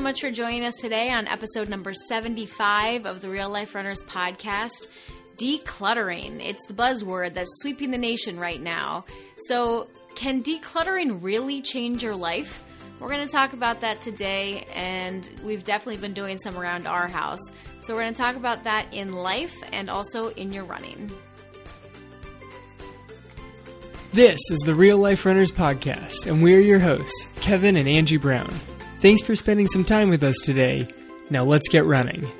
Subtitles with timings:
[0.00, 4.02] so much for joining us today on episode number 75 of the Real Life Runners
[4.04, 4.86] podcast.
[5.36, 6.40] Decluttering.
[6.40, 9.04] It's the buzzword that's sweeping the nation right now.
[9.40, 12.64] So, can decluttering really change your life?
[12.98, 17.06] We're going to talk about that today, and we've definitely been doing some around our
[17.06, 17.50] house.
[17.82, 21.10] So, we're going to talk about that in life and also in your running.
[24.14, 28.50] This is the Real Life Runners Podcast, and we're your hosts, Kevin and Angie Brown.
[29.00, 30.86] Thanks for spending some time with us today.
[31.30, 32.30] Now let's get running.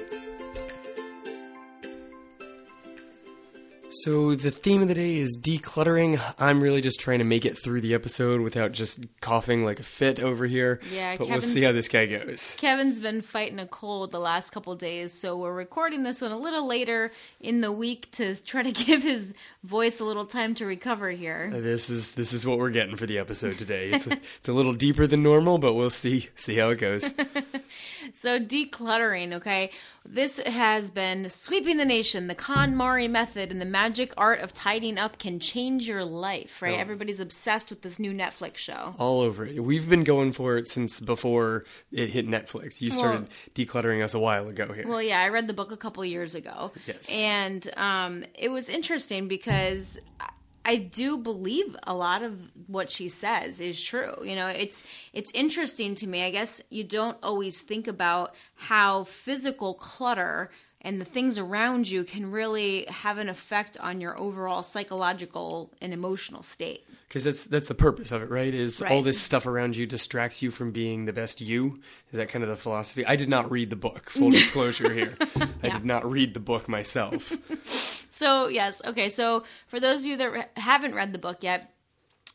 [3.92, 6.22] So the theme of the day is decluttering.
[6.38, 9.82] I'm really just trying to make it through the episode without just coughing like a
[9.82, 10.80] fit over here.
[10.92, 12.54] Yeah, but Kevin's- we'll see how this guy goes.
[12.56, 16.36] Kevin's been fighting a cold the last couple days, so we're recording this one a
[16.36, 20.66] little later in the week to try to give his voice a little time to
[20.66, 21.50] recover here.
[21.52, 23.90] Uh, this is this is what we're getting for the episode today.
[23.90, 27.12] It's a, it's a little deeper than normal, but we'll see see how it goes.
[28.12, 29.70] So decluttering, okay?
[30.04, 32.26] This has been sweeping the nation.
[32.26, 36.76] The KonMari method and the magic art of tidying up can change your life, right?
[36.76, 36.80] Oh.
[36.80, 38.94] Everybody's obsessed with this new Netflix show.
[38.98, 39.62] All over it.
[39.62, 42.80] We've been going for it since before it hit Netflix.
[42.80, 44.86] You started decluttering us a while ago here.
[44.86, 46.72] Well, yeah, I read the book a couple years ago.
[46.86, 47.10] Yes.
[47.12, 49.98] And um, it was interesting because
[50.70, 54.14] I- do believe a lot of what she says is true.
[54.22, 54.82] You know, it's
[55.12, 56.22] it's interesting to me.
[56.24, 60.50] I guess you don't always think about how physical clutter
[60.82, 65.92] and the things around you can really have an effect on your overall psychological and
[65.92, 66.86] emotional state.
[67.08, 68.54] Because that's that's the purpose of it, right?
[68.54, 71.80] Is all this stuff around you distracts you from being the best you?
[72.12, 73.04] Is that kind of the philosophy?
[73.04, 74.10] I did not read the book.
[74.10, 75.16] Full disclosure here,
[75.62, 77.32] I did not read the book myself.
[78.20, 79.08] So, yes, okay.
[79.08, 81.72] So, for those of you that re- haven't read the book yet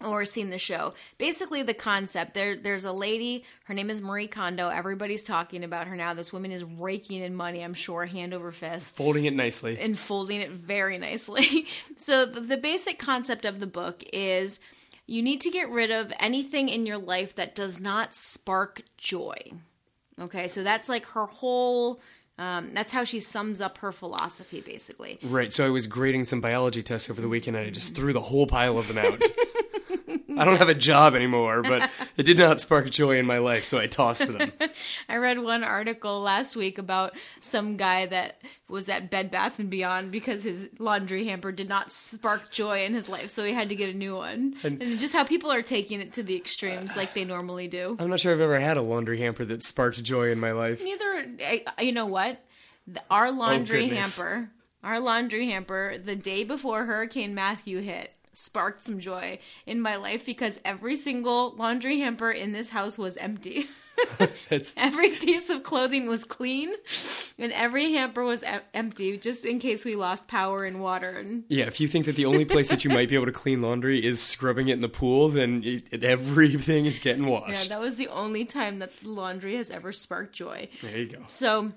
[0.04, 4.28] or seen the show, basically the concept there there's a lady, her name is Marie
[4.28, 4.70] Kondo.
[4.70, 6.16] Everybody's talking about her now.
[6.16, 9.78] This woman is raking in money, I'm sure, hand over fist Folding it nicely.
[9.80, 11.68] and folding it very nicely.
[11.96, 14.60] so the, the basic concept of the book is
[15.06, 19.38] you need to get rid of anything in your life that does not spark joy.
[20.20, 22.02] Okay, so that's like her whole.
[22.38, 25.20] Um, that's how she sums up her philosophy, basically.
[25.24, 25.54] Right.
[25.54, 28.22] So I was grading some biology tests over the weekend, and I just threw the
[28.22, 29.22] whole pile of them out.
[30.38, 33.66] I don't have a job anymore, but it did not spark joy in my life,
[33.66, 34.52] so I tossed them.
[35.10, 39.70] I read one article last week about some guy that was at Bed Bath and
[39.70, 43.70] Beyond because his laundry hamper did not spark joy in his life, so he had
[43.70, 44.56] to get a new one.
[44.64, 47.96] And, just how people are taking it to the extremes like they normally do.
[48.00, 50.84] I'm not sure I've ever had a laundry hamper that sparked joy in my life.
[50.84, 52.44] Neither, I, you know what?
[52.88, 54.18] The, our oh, laundry goodness.
[54.18, 54.50] hamper,
[54.84, 60.26] our laundry hamper, the day before Hurricane Matthew hit, sparked some joy in my life
[60.26, 63.68] because every single laundry hamper in this house was empty.
[64.78, 66.74] Every piece of clothing was clean,
[67.40, 71.12] and every hamper was em- empty, just in case we lost power and water.
[71.12, 71.66] And yeah.
[71.66, 74.06] If you think that the only place that you might be able to clean laundry
[74.06, 77.70] is scrubbing it in the pool, then it, everything is getting washed.
[77.70, 80.68] yeah, that was the only time that laundry has ever sparked joy.
[80.82, 81.24] there you go.
[81.28, 81.72] So,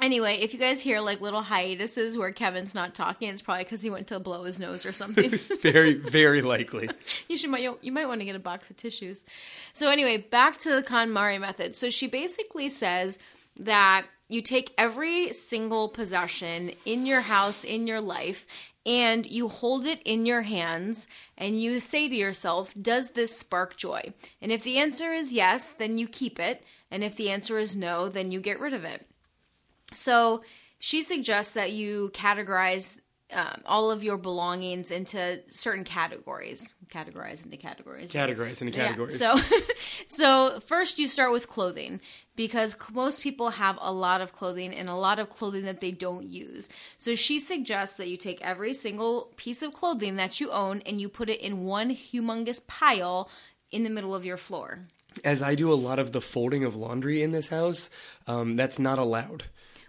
[0.00, 3.82] anyway, if you guys hear like little hiatuses where Kevin's not talking, it's probably because
[3.82, 5.30] he went to blow his nose or something.
[5.60, 6.88] Very, very likely.
[7.28, 9.24] you should might you might want to get a box of tissues.
[9.72, 11.74] So anyway, back to the KonMari method.
[11.74, 13.18] So she basically says
[13.58, 18.46] that you take every single possession in your house in your life
[18.84, 23.76] and you hold it in your hands and you say to yourself, does this spark
[23.76, 24.14] joy?
[24.40, 27.76] And if the answer is yes, then you keep it, and if the answer is
[27.76, 29.06] no, then you get rid of it.
[29.92, 30.42] So
[30.78, 32.98] she suggests that you categorize
[33.30, 36.74] um, all of your belongings into certain categories.
[36.90, 38.10] Categorize into categories.
[38.10, 39.18] Categorized into Yeah, categories.
[39.18, 39.36] So,
[40.06, 42.00] so first you start with clothing
[42.36, 45.90] because most people have a lot of clothing and a lot of clothing that they
[45.90, 46.70] don't use.
[46.96, 51.00] So she suggests that you take every single piece of clothing that you own and
[51.00, 53.28] you put it in one humongous pile
[53.70, 54.86] in the middle of your floor.
[55.22, 57.90] As I do a lot of the folding of laundry in this house,
[58.26, 59.44] um, that's not allowed.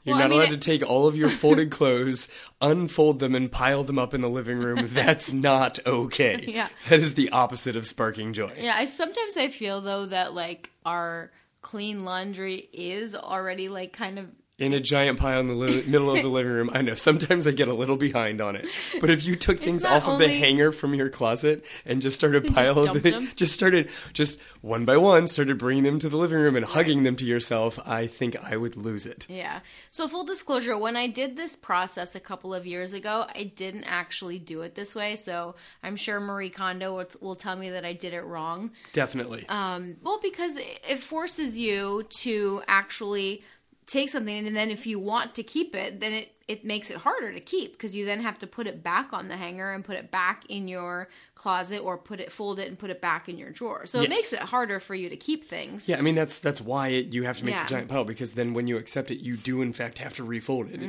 [0.06, 2.28] You're Well, I not mean, allowed it- to take all of your folded clothes,
[2.62, 4.88] unfold them, and pile them up in the living room.
[4.92, 6.44] That's not okay.
[6.48, 6.68] Yeah.
[6.90, 8.54] That is the opposite of sparking joy.
[8.58, 11.32] Yeah, I sometimes I feel though that like our
[11.62, 14.28] clean laundry is already like kind of
[14.60, 16.70] in a giant pile in the li- middle of the living room.
[16.74, 18.68] I know sometimes I get a little behind on it,
[19.00, 22.54] but if you took things off of the hanger from your closet and just started
[22.54, 26.38] pile dumped it, just started just one by one, started bringing them to the living
[26.38, 29.26] room and hugging them to yourself, I think I would lose it.
[29.30, 29.62] Yeah.
[29.90, 33.86] So full disclosure, when I did this process a couple of years ago, I didn't
[33.86, 35.16] actually do it this way.
[35.16, 38.72] So I'm sure Marie Kondo will, will tell me that I did it wrong.
[38.92, 39.46] Definitely.
[39.48, 43.44] Um, well, because it forces you to actually
[43.90, 46.98] take something, and then if you want to keep it, then it it makes it
[46.98, 49.84] harder to keep because you then have to put it back on the hanger and
[49.86, 53.30] put it back in your closet or put it fold it and put it back
[53.30, 53.86] in your drawer.
[53.86, 55.88] So it makes it harder for you to keep things.
[55.88, 57.64] Yeah, I mean that's that's why it, you have to make Yeah.
[57.66, 60.24] the giant pile because then when you accept it, you do in fact have to
[60.24, 60.80] refold it.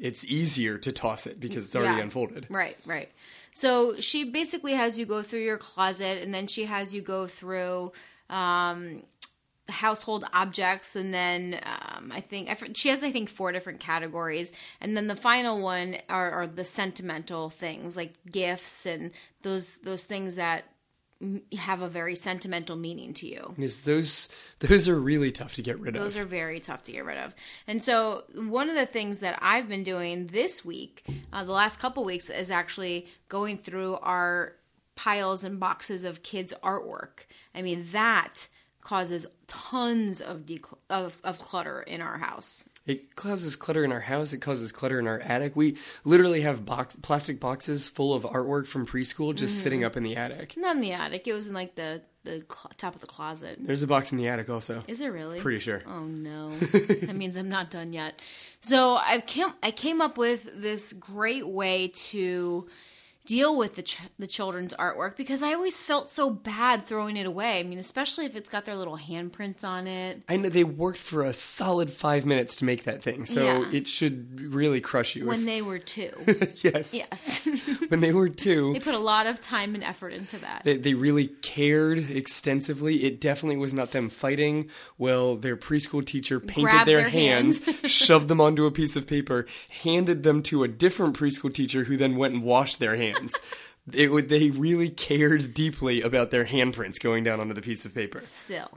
[0.00, 1.98] It's easier to toss it because it's already Mm-hmm.
[1.98, 2.04] Yeah.
[2.04, 2.46] unfolded.
[2.50, 3.10] Right, right.
[3.52, 7.26] So she basically has you go through your closet, and then she has you go
[7.26, 7.92] through
[8.30, 9.02] um,
[9.68, 14.52] household objects, and then um, I think I, she has I think four different categories,
[14.80, 19.10] and then the final one are, are the sentimental things like gifts and
[19.42, 20.64] those those things that
[21.56, 23.54] have a very sentimental meaning to you.
[23.56, 24.28] Is those
[24.58, 26.14] those are really tough to get rid Those of.
[26.14, 27.34] Those are very tough to get rid of.
[27.66, 31.78] And so, one of the things that I've been doing this week, uh, the last
[31.78, 34.54] couple weeks, is actually going through our
[34.96, 37.26] piles and boxes of kids' artwork.
[37.54, 38.48] I mean, that
[38.84, 42.64] causes tons of, decl- of of clutter in our house.
[42.86, 44.32] It causes clutter in our house.
[44.34, 45.56] It causes clutter in our attic.
[45.56, 49.62] We literally have box plastic boxes full of artwork from preschool just Mm-hmm.
[49.62, 50.54] sitting up in the attic.
[50.56, 51.26] Not in the attic.
[51.26, 53.56] It was in like the the cl- top of the closet.
[53.60, 54.82] There's a box in the attic also.
[54.88, 55.40] Is it really?
[55.40, 55.82] Pretty sure.
[55.86, 58.20] Oh no, that means I'm not done yet.
[58.60, 62.66] So I came I came up with this great way to
[63.26, 67.24] deal with the ch- the children's artwork because I always felt so bad throwing it
[67.26, 67.58] away.
[67.58, 70.22] I mean, especially if it's got their little handprints on it.
[70.28, 73.70] I know they worked for a solid five minutes to make that thing, so Yeah.
[73.72, 75.26] it should really crush you.
[75.26, 76.10] When if- they were two,
[76.56, 77.40] yes, yes,
[77.88, 80.62] when they were two, they put a lot of time and effort into that.
[80.64, 83.04] They, they really cared extensively.
[83.04, 84.68] It definitely was not them fighting.
[84.98, 89.06] Well, their preschool teacher painted Grabbed their, their hands, shoved them onto a piece of
[89.06, 89.46] paper,
[89.82, 93.13] handed them to a different preschool teacher who then went and washed their hands.
[93.92, 97.94] It, would- they really cared deeply about their handprints going down onto the piece of
[97.94, 98.20] paper.
[98.20, 98.70] Still,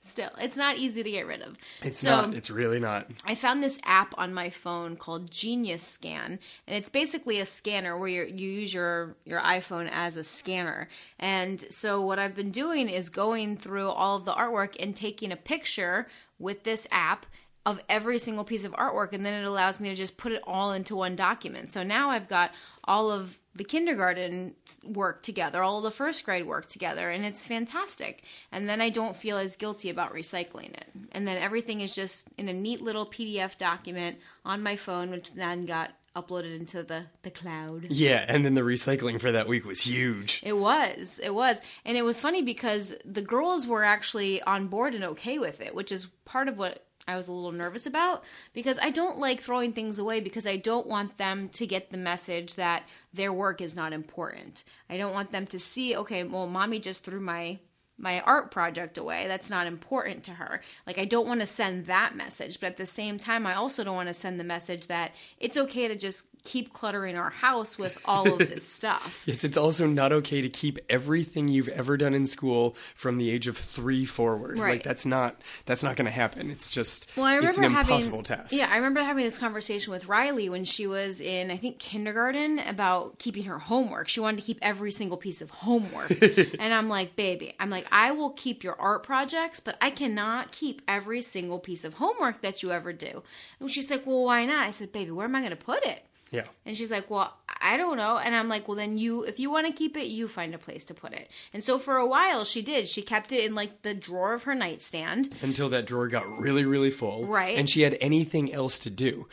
[0.00, 1.56] still, it's not easy to get rid of.
[1.82, 2.34] It's So- not.
[2.34, 3.08] It's really not.
[3.24, 7.96] I found this app on my phone called Genius Scan, and it's basically a scanner
[7.98, 10.88] where you're, you use your your iPhone as a scanner.
[11.18, 15.32] And so what I've been doing is going through all of the artwork and taking
[15.32, 16.06] a picture
[16.38, 17.26] with this app
[17.66, 20.40] of every single piece of artwork, and then it allows me to just put it
[20.46, 21.72] all into one document.
[21.72, 22.52] So now I've got
[22.84, 24.54] all of the kindergarten
[24.84, 28.22] work together, all of the first grade work together, and it's fantastic.
[28.52, 30.86] And then I don't feel as guilty about recycling it.
[31.10, 35.34] And then everything is just in a neat little PDF document on my phone, which
[35.34, 37.88] then got uploaded into the, the cloud.
[37.90, 40.40] Yeah, and then the recycling for that week was huge.
[40.44, 41.20] It was.
[41.22, 41.60] It was.
[41.84, 45.74] And it was funny because the girls were actually on board and okay with it,
[45.74, 49.40] which is part of what I was a little nervous about because I don't like
[49.40, 53.60] throwing things away because I don't want them to get the message that their work
[53.60, 54.64] is not important.
[54.90, 57.58] I don't want them to see, okay, well, mommy just threw my
[57.98, 59.26] my art project away.
[59.26, 60.60] That's not important to her.
[60.86, 63.84] Like I don't want to send that message, but at the same time I also
[63.84, 67.76] don't want to send the message that it's okay to just keep cluttering our house
[67.76, 69.24] with all of this stuff.
[69.26, 73.30] Yes, it's also not okay to keep everything you've ever done in school from the
[73.30, 74.58] age of three forward.
[74.58, 74.74] Right.
[74.74, 76.50] Like that's not that's not going to happen.
[76.50, 78.52] It's just Well, I remember it's an having impossible task.
[78.52, 82.60] Yeah, I remember having this conversation with Riley when she was in I think kindergarten
[82.60, 84.08] about keeping her homework.
[84.08, 86.10] She wanted to keep every single piece of homework.
[86.60, 90.52] and I'm like, "Baby, I'm like I will keep your art projects, but I cannot
[90.52, 93.22] keep every single piece of homework that you ever do."
[93.58, 95.84] And she's like, "Well, why not?" I said, "Baby, where am I going to put
[95.84, 96.44] it?" Yeah.
[96.64, 99.50] And she's like, "Well, I don't know." And I'm like, "Well, then you if you
[99.50, 102.06] want to keep it, you find a place to put it." And so for a
[102.06, 102.88] while she did.
[102.88, 105.34] She kept it in like the drawer of her nightstand.
[105.42, 107.26] Until that drawer got really, really full.
[107.26, 107.56] Right.
[107.56, 109.28] And she had anything else to do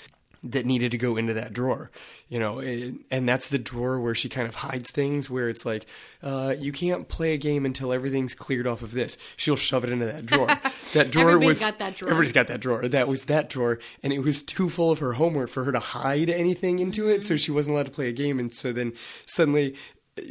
[0.45, 1.89] that needed to go into that drawer.
[2.27, 5.65] You know, it- and that's the drawer where she kind of hides things where it's
[5.65, 5.85] like,
[6.21, 9.17] uh, you can't play a game until everything's cleared off of this.
[9.37, 10.47] She'll shove it into that drawer.
[10.93, 12.11] That drawer Everybody's was got that drawer.
[12.11, 12.87] Everybody's got that drawer.
[12.87, 15.79] That was that drawer, and it was too full of her homework for her to
[15.79, 17.25] hide anything into it.
[17.25, 18.93] So she wasn't allowed to play a game, and so then
[19.25, 19.75] suddenly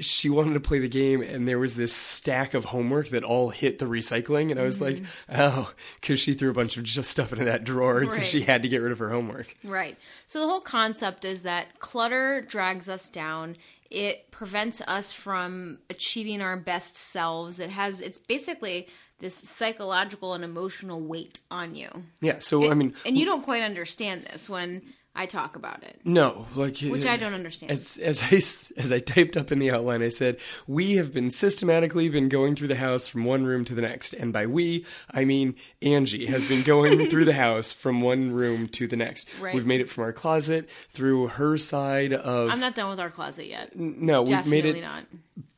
[0.01, 3.51] she wanted to play the game, and there was this stack of homework that all
[3.51, 7.11] hit the recycling, and I was like, oh, because she threw a bunch of just
[7.11, 8.39] stuff into that drawer, and so Mm-hmm.
[8.39, 9.57] She had to get rid of her homework.
[9.65, 9.99] Right.
[10.27, 13.57] So the whole concept is that clutter drags us down.
[13.91, 17.59] It prevents us from achieving our best selves.
[17.59, 21.89] It has it's basically this psychological and emotional weight on you.
[22.21, 22.39] Yeah.
[22.39, 24.83] So I mean, And you don't quite understand this when
[25.15, 26.01] I talk about it.
[26.05, 27.71] no, like Which I uh, don't understand.
[27.71, 31.29] As as I as I typed up in the outline, I said we have been
[31.29, 34.87] systematically been going through the house from one room to the next, and by we
[35.11, 39.29] I mean Angie has been going through the house from one room to the next.
[39.39, 39.55] Right.
[39.55, 42.49] We've made it from our closet through her side of.
[42.49, 43.77] I'm not done with our closet yet.
[43.77, 45.05] no, we've made it not.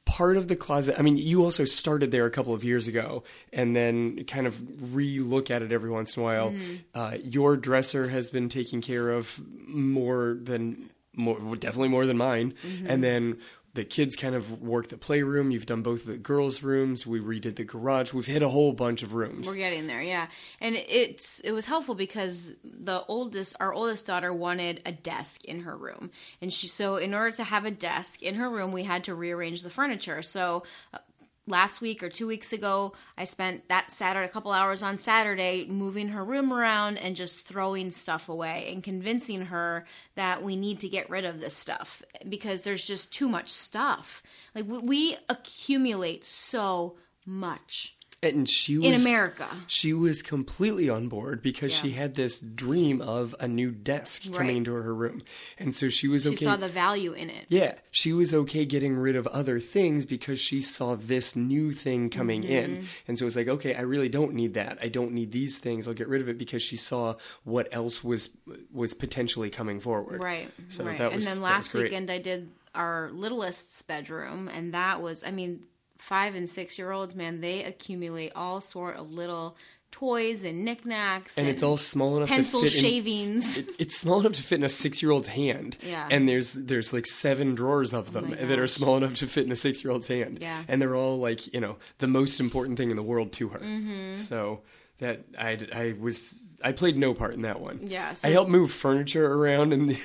[0.05, 0.97] Part of the closet.
[0.99, 4.95] I mean, you also started there a couple of years ago, and then kind of
[4.95, 6.51] re-look at it every once in a while.
[6.51, 6.75] Mm-hmm.
[6.95, 12.55] Uh, your dresser has been taken care of more than more, definitely more than mine,
[12.67, 12.87] Mm-hmm.
[12.89, 13.39] and then.
[13.75, 15.51] The kids kind of work the playroom.
[15.51, 17.07] You've done both the girls' rooms.
[17.07, 18.13] We redid the garage.
[18.13, 19.47] We've hit a whole bunch of rooms.
[19.47, 20.29] We're getting there, yeah.
[20.61, 25.61] And it's it was helpful because the oldest our oldest daughter wanted a desk in
[25.61, 26.11] her room.
[26.41, 29.15] And she so in order to have a desk in her room, we had to
[29.15, 30.23] rearrange the furniture.
[30.23, 30.63] So
[30.93, 30.99] uh,
[31.47, 35.67] last week or 2 weeks ago, I spent that Saturday a couple hours on Saturday
[35.69, 39.85] moving her room around and just throwing stuff away and convincing her
[40.15, 44.23] that we need to get rid of this stuff because there's just too much stuff.
[44.55, 46.97] Like we, we accumulate so
[47.27, 47.97] much
[48.33, 49.47] and she was in America.
[49.67, 54.57] she was completely on board because she had this dream of a new desk coming
[54.59, 55.21] into her room,
[55.59, 56.37] and so she was She okay.
[56.37, 57.47] She saw the value in it.
[57.49, 62.09] Yeah, she was okay getting rid of other things because she saw this new thing
[62.11, 62.53] coming Mm-hmm.
[62.53, 62.87] in.
[63.07, 64.79] And so it was like, okay, I really don't need that.
[64.81, 65.87] I don't need these things.
[65.87, 67.15] I'll get rid of it because she saw
[67.45, 68.31] what else was
[68.73, 70.23] was potentially coming forward.
[70.23, 70.49] Right.
[70.69, 70.97] So right.
[70.99, 75.31] that and then last was weekend I did our littlest's bedroom and that was I
[75.31, 75.65] mean,
[76.05, 79.57] five and six year olds, man, they accumulate all sort of little
[79.91, 83.59] toys and knickknacks and it's all small enough pencil to fit in, shavings.
[83.59, 85.79] it- it's small enough to fit in a six year old's hand.
[85.87, 86.09] Yeah.
[86.11, 89.47] And there's there's like seven drawers of them my that are small enough to fit
[89.47, 90.39] in a six year old's hand.
[90.41, 90.65] Yeah.
[90.67, 93.61] And they're all like, you know, the most important thing in the world to her.
[93.61, 94.19] Mm-hmm.
[94.19, 94.63] So
[94.99, 97.81] that I, I was I played no part in that one.
[97.83, 99.97] Yeah, so- I helped move furniture around in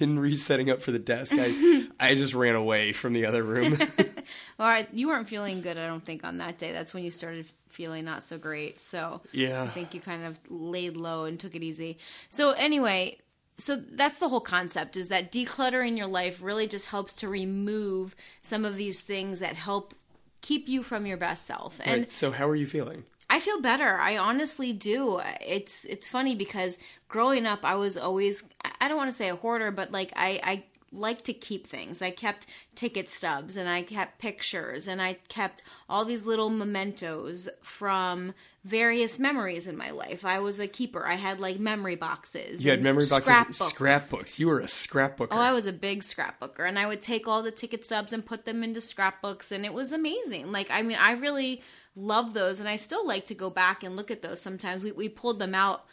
[0.00, 1.34] in resetting up for the desk.
[1.38, 3.76] I I just ran away from the other room.
[4.58, 6.72] All right, you weren't feeling good, I don't think, on that day.
[6.72, 8.80] That's when you started feeling not so great.
[8.80, 9.62] So Yeah.
[9.62, 11.98] I think you kind of laid low and took it easy.
[12.30, 13.18] So anyway,
[13.58, 18.16] so that's the whole concept is that decluttering your life really just helps to remove
[18.40, 19.94] some of these things that help
[20.40, 21.78] keep you from your best self.
[21.84, 23.04] And Right, so how are you feeling?
[23.28, 23.96] I feel better.
[23.96, 25.20] I honestly do.
[25.40, 26.78] It's it's funny because
[27.08, 28.44] growing up, I was always
[28.80, 32.00] I don't want to say a hoarder, but like I I like to keep things.
[32.02, 37.48] I kept ticket stubs and I kept pictures and I kept all these little mementos
[37.62, 40.24] from various memories in my life.
[40.24, 41.06] I was a keeper.
[41.06, 42.64] I had like memory boxes.
[42.64, 43.58] You had memory boxes, scrapbooks.
[43.58, 44.38] scrapbooks.
[44.38, 45.28] You were a scrapbooker.
[45.30, 48.26] Oh, I was a big scrapbooker, and I would take all the ticket stubs and
[48.26, 50.50] put them into scrapbooks, and it was amazing.
[50.50, 51.62] Like, I mean, I really
[51.96, 54.40] love those, and I still like to go back and look at those.
[54.40, 55.84] Sometimes we we pulled them out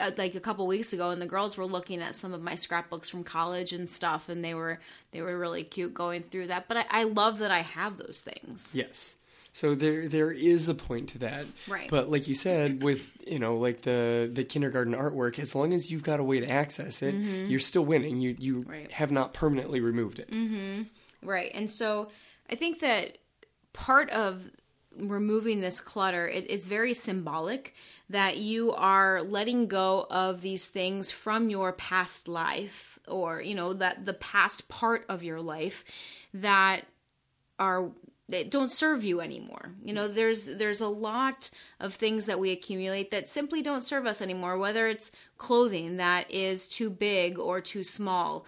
[0.00, 2.54] uh, like a couple weeks ago, and the girls were looking at some of my
[2.54, 4.80] scrapbooks from college and stuff, and they were
[5.12, 6.66] they were really cute going through that.
[6.68, 8.72] But I, I love that I have those things.
[8.74, 9.16] Yes.
[9.54, 11.44] So there there is a point to that.
[11.68, 11.90] Right.
[11.90, 15.90] But like you said, with you know, like the the kindergarten artwork, as long as
[15.92, 18.18] you've got a way to access it, you're still winning.
[18.18, 18.70] You you Mm-hmm.
[18.70, 18.92] Right.
[18.92, 20.30] have not permanently removed it.
[21.22, 21.50] Right.
[21.54, 22.08] And so
[22.50, 23.18] I think that
[23.74, 24.40] part of
[24.98, 27.74] removing this clutter it, it's very symbolic
[28.10, 33.72] that you are letting go of these things from your past life or you know
[33.72, 35.84] that the past part of your life
[36.34, 36.82] that
[37.58, 37.90] are
[38.32, 39.74] that don't serve you anymore.
[39.82, 44.06] You know, there's there's a lot of things that we accumulate that simply don't serve
[44.06, 48.46] us anymore, whether it's clothing that is too big or too small.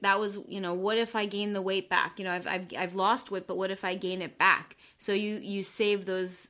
[0.00, 2.18] That was, you know, what if I gain the weight back?
[2.18, 4.76] You know, I've I've I've lost weight, but what if I gain it back?
[4.98, 6.48] So you you save those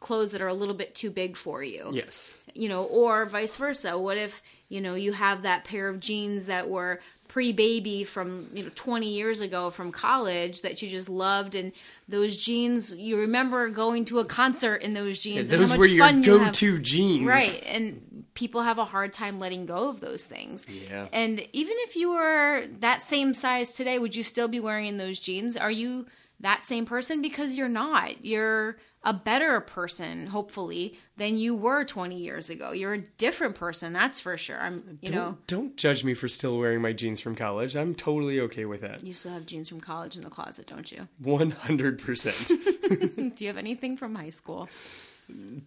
[0.00, 2.34] clothes that are a little bit too big for you Yes.
[2.54, 3.96] you know, or vice versa.
[3.96, 8.64] What if, you know, you have that pair of jeans that were pre-baby from, you
[8.64, 11.70] know, 20 years ago from college that you just loved and
[12.08, 15.78] those jeans you remember going to a concert in those jeans and how Those much
[15.78, 17.24] were your fun you go-to jeans.
[17.24, 17.62] Right.
[17.64, 20.66] And people have a hard time letting go of those things.
[20.66, 21.08] Yeah.
[21.12, 25.20] And even if you were that same size today, would you still be wearing those
[25.20, 25.58] jeans?
[25.58, 26.06] Are you
[26.40, 27.20] that same person?
[27.20, 28.24] Because you're not.
[28.24, 32.72] You're a better person, hopefully, than you were 20 years ago.
[32.72, 34.58] You're a different person, that's for sure.
[34.58, 37.76] I'm, you Don't, know, don't judge me for still wearing my jeans from college.
[37.76, 39.04] I'm totally okay with that.
[39.04, 41.08] you still have jeans from college in the closet, don't you?
[41.18, 42.46] One hundred percent.
[42.48, 44.68] Do you have anything from high school?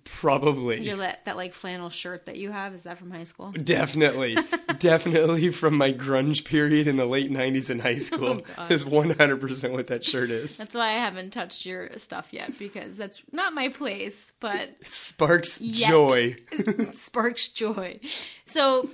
[0.03, 0.81] Probably.
[0.81, 3.51] Your that, that like flannel shirt that you have is that from high school?
[3.51, 4.37] Definitely.
[4.79, 9.71] Definitely from my grunge period in the late 90s in high oh, school is 100%
[9.71, 10.57] what that shirt is.
[10.57, 15.61] That's why I haven't touched your stuff yet because that's not my place, but Sparks
[15.61, 15.89] Yet.
[15.89, 16.35] joy.
[16.93, 17.99] sparks joy.
[18.45, 18.89] So,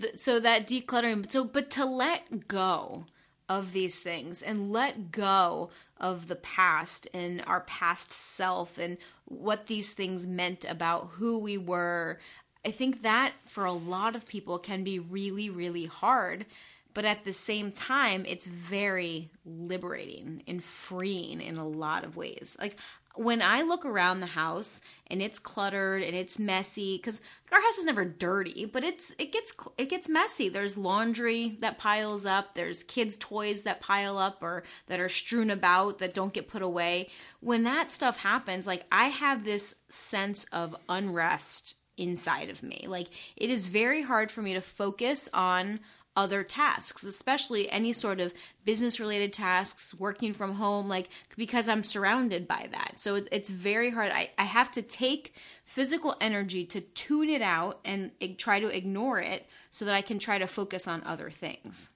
[0.00, 1.30] th- so that decluttering.
[1.30, 3.06] So, but to let go
[3.48, 9.66] of these things and let go of the past and our past self and what
[9.66, 12.18] these things meant about who we were.
[12.64, 16.46] I think that for a lot of people can be really, really hard.
[16.92, 22.56] But at the same time, it's very liberating and freeing in a lot of ways.
[22.58, 22.76] Like,
[23.16, 27.78] when I look around the house and it's cluttered and it's messy because our house
[27.78, 30.48] is never dirty, but it's it gets it gets messy.
[30.48, 32.54] There's laundry that piles up.
[32.54, 36.62] There's kids' toys that pile up or that are strewn about that don't get put
[36.62, 37.08] away.
[37.40, 42.86] When that stuff happens, like I have this sense of unrest inside of me.
[42.88, 45.80] Like it is very hard for me to focus on
[46.20, 48.32] other tasks, especially any sort of
[48.64, 52.98] business related tasks, working from home, like because I'm surrounded by that.
[52.98, 54.12] So it, it's very hard.
[54.12, 55.34] I, I have to take
[55.64, 60.18] physical energy to tune it out and try to ignore it so that I can
[60.18, 61.90] try to focus on other things.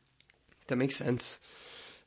[0.69, 1.39] That makes sense.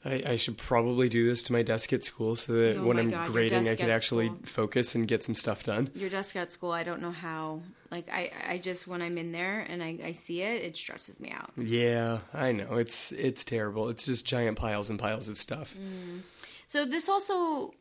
[0.05, 2.97] I, I should probably do this to my desk at school so that Oh when
[2.99, 4.39] I'm God, grading, I could actually school.
[4.45, 5.89] focus and get some stuff done.
[5.95, 7.61] Your desk at school, I don't know how.
[7.91, 11.19] Like I, I just when I'm in there and I, I see it, it stresses
[11.19, 11.51] me out.
[11.55, 12.75] Yeah, I know.
[12.75, 13.89] It's it's terrible.
[13.89, 15.75] It's just giant piles and piles of stuff.
[15.75, 16.21] Mm.
[16.67, 17.73] So this also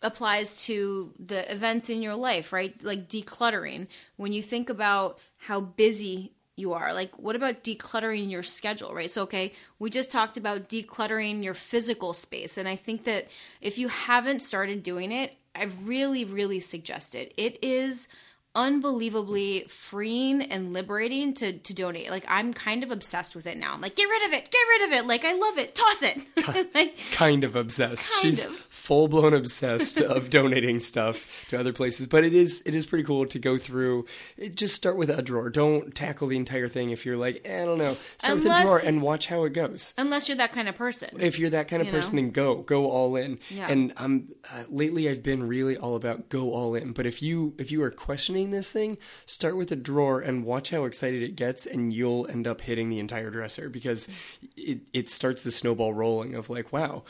[0.00, 2.74] applies to the events in your life, right?
[2.82, 3.88] Like decluttering.
[4.16, 9.10] When you think about how busy you are, like what about decluttering your schedule, right?
[9.10, 13.28] So okay, we just talked about decluttering your physical space and I think that
[13.60, 17.34] if you haven't started doing it, I really really suggest it.
[17.36, 18.08] It is
[18.54, 22.10] unbelievably freeing and liberating to to donate.
[22.10, 23.72] Like I'm kind of obsessed with it now.
[23.74, 25.06] I'm like, get rid of it, get rid of it.
[25.06, 26.18] Like I love it, toss it.
[26.74, 28.10] like Kind of obsessed.
[28.22, 32.06] Kind She's full blown obsessed of donating stuff to other places.
[32.06, 34.06] But it is it is pretty cool to go through.
[34.36, 35.50] it- Just start with a drawer.
[35.50, 37.96] Don't tackle the entire thing if you're like, eh, I don't know.
[38.18, 39.94] Start with a drawer and watch how it goes.
[39.98, 41.10] unless you're that kind of person.
[41.20, 41.98] if you're that kind of You know?
[41.98, 43.38] person, then go, go all in.
[43.50, 43.68] Yeah.
[43.68, 46.92] And um, uh, lately I've been really all about go all in.
[46.92, 50.70] But if you if you are questioning this thing, start with a drawer and watch
[50.70, 54.08] how excited it gets, and you'll end up hitting the entire dresser because
[54.56, 57.04] it it starts the snowball rolling of like, wow.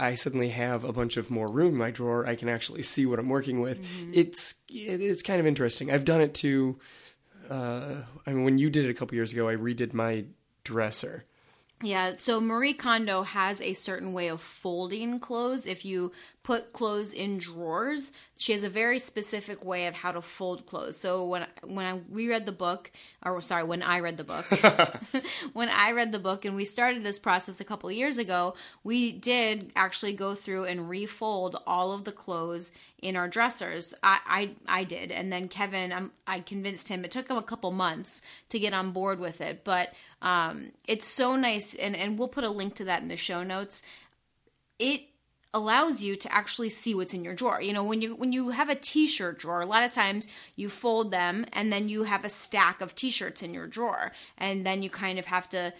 [0.00, 2.24] I suddenly have a bunch of more room in my drawer.
[2.24, 3.82] I can actually see what I'm working with.
[3.82, 4.12] Mm-hmm.
[4.14, 5.90] It's it is kind of interesting.
[5.90, 6.78] I've done it to.
[7.50, 10.26] Uh, I mean, when you did it a couple years ago, I redid my
[10.62, 11.24] dresser.
[11.82, 15.64] Yeah, so Marie Kondo has a certain way of folding clothes.
[15.64, 16.10] If you
[16.42, 20.96] put clothes in drawers, she has a very specific way of how to fold clothes.
[20.96, 22.92] So when when I, we read the book,
[23.26, 24.46] or sorry, when I read the book,
[25.54, 28.54] when I read the book and we started this process a couple of years ago,
[28.84, 32.70] we did actually go through and refold all of the clothes
[33.02, 33.92] in our dressers.
[34.04, 34.20] I
[34.68, 37.04] I, I did, and then Kevin, I'm, I convinced him.
[37.04, 41.08] It took him a couple months to get on board with it, but um, it's
[41.08, 43.82] so nice, and and we'll put a link to that in the show notes.
[44.78, 45.07] It
[45.54, 47.60] allows you to actually see what's in your drawer.
[47.60, 50.68] You know, when you when you have a t-shirt drawer, a lot of times you
[50.68, 54.82] fold them and then you have a stack of t-shirts in your drawer and then
[54.82, 55.72] you kind of have to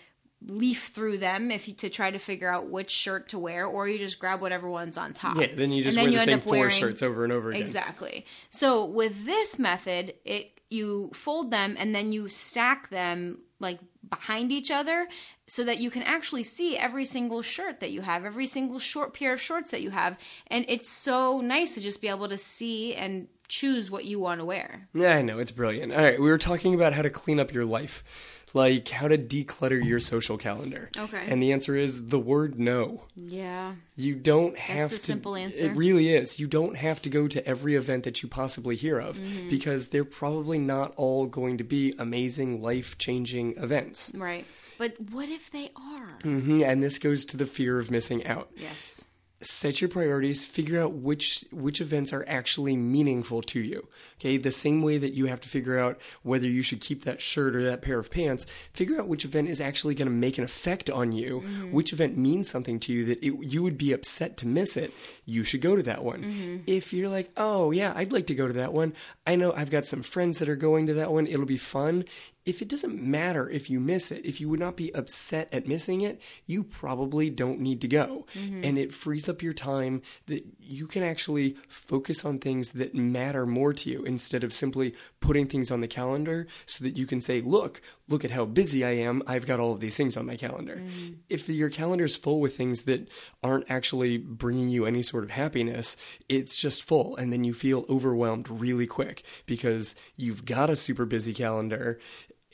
[0.47, 3.89] leaf through them if you to try to figure out which shirt to wear or
[3.89, 5.37] you just grab whatever one's on top.
[5.37, 7.51] Yeah, then you just And wear the end same four wearing- shirts over and over
[7.51, 7.61] again.
[7.61, 8.25] Exactly.
[8.49, 14.53] So with this method, it you fold them and then you stack them like behind
[14.53, 15.09] each other
[15.49, 19.15] so that you can actually see every single shirt that you have, every single short
[19.15, 20.17] pair of shorts that you have.
[20.49, 24.41] And it's so nice to just be able to see and choose what you want
[24.41, 24.89] to wear.
[24.93, 25.39] Yeah, I know.
[25.39, 25.93] It's brilliant.
[25.93, 28.05] All right, we were talking about how to clean up your life,
[28.53, 30.91] like how to declutter your social calendar.
[30.99, 31.25] Okay.
[31.27, 33.05] And the answer is the word no.
[33.17, 33.73] Yeah.
[33.97, 35.03] You don't have the to.
[35.03, 35.65] simple answer.
[35.65, 36.39] It really is.
[36.39, 39.49] You don't have to go to every event that you possibly hear of Mm-hmm.
[39.49, 44.13] because they're probably not all going to be amazing, life changing events.
[44.15, 44.45] Right.
[44.79, 46.19] But what if they are?
[46.23, 48.51] hmm And this goes to the fear of missing out.
[48.57, 49.05] Yes.
[49.41, 53.87] set your priorities figure out which which events are actually meaningful to you.
[54.19, 57.21] Okay the same way that you have to figure out whether you should keep that
[57.21, 60.39] shirt or that pair of pants figure out which event is actually going to make
[60.39, 61.39] an effect on you
[61.71, 64.93] which event means something to you that it, you would be upset to miss it
[65.25, 66.63] you should go to that one.
[66.67, 68.93] If you're like oh yeah i'd like to go to that one.
[69.25, 71.29] I know i've got some friends that are going to that one.
[71.29, 72.05] It'll be fun
[72.49, 75.69] if it doesn't matter if you miss it, if you would not be upset at
[75.69, 78.25] missing it, you probably don't need to go.
[78.33, 78.65] Mm-hmm.
[78.65, 83.45] And it frees up your time that you can actually focus on things that matter
[83.45, 87.21] more to you instead of simply putting things on the calendar so that you can
[87.21, 89.23] say, look, look at how busy I am.
[89.27, 90.77] I've got all of these things on my calendar.
[90.77, 91.15] Mm-hmm.
[91.29, 93.09] If your calendar is full with things that
[93.43, 95.99] aren't actually bringing you any sort of happiness,
[96.31, 97.15] it's just full.
[97.17, 102.01] And then you feel overwhelmed really quick because you've got a super busy calendar.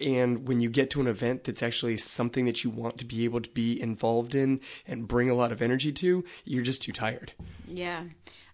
[0.01, 3.25] And when you get to an event that's actually something that you want to be
[3.25, 6.93] able to be involved in and bring a lot of energy to, you're just too
[6.93, 7.33] tired.
[7.67, 8.05] Yeah.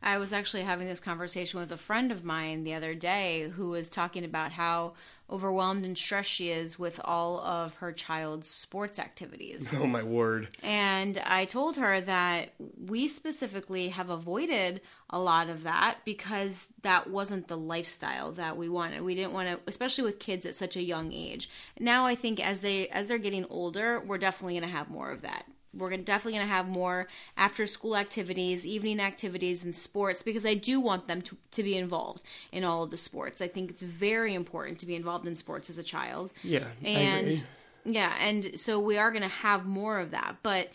[0.02, 3.70] I was actually having this conversation with a friend of mine the other day who
[3.70, 4.94] was talking about how
[5.28, 9.74] overwhelmed and stressed she is with all of her child's sports activities.
[9.80, 10.48] Oh, my word.
[10.62, 12.50] And I told her that
[12.86, 18.68] we specifically have avoided a lot of that because that wasn't the lifestyle that we
[18.68, 19.02] wanted.
[19.02, 21.48] We didn't want to especially with kids at such a young age.
[21.78, 25.10] Now I think as they as they're getting older, we're definitely going to have more
[25.10, 25.46] of that.
[25.72, 27.06] We're gonna, definitely going to have more
[27.36, 31.76] after school activities, evening activities, and sports because I do want them to, to be
[31.76, 33.40] involved in all of the sports.
[33.40, 36.32] I think it's very important to be involved in sports as a child.
[36.42, 36.66] Yeah.
[36.84, 37.44] And
[37.84, 40.36] yeah, and so we are going to have more of that.
[40.42, 40.70] But,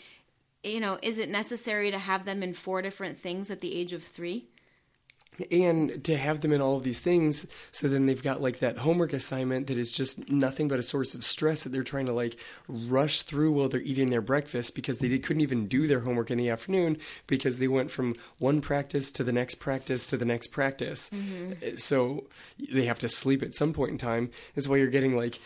[0.63, 3.93] you know, is it necessary to have them in four different things at the age
[3.93, 4.47] of three?
[5.51, 8.79] And to have them in all of these things so then they've got like that
[8.79, 12.13] homework assignment that is just nothing but a source of stress that they're trying to
[12.13, 16.31] like rush through while they're eating their breakfast because they couldn't even do their homework
[16.31, 20.25] in the afternoon because they went from one practice to the next practice to the
[20.25, 21.09] next practice.
[21.09, 21.53] Mm-hmm.
[21.53, 22.27] Uh, so
[22.71, 25.39] they have to sleep at some point in time is why you're getting like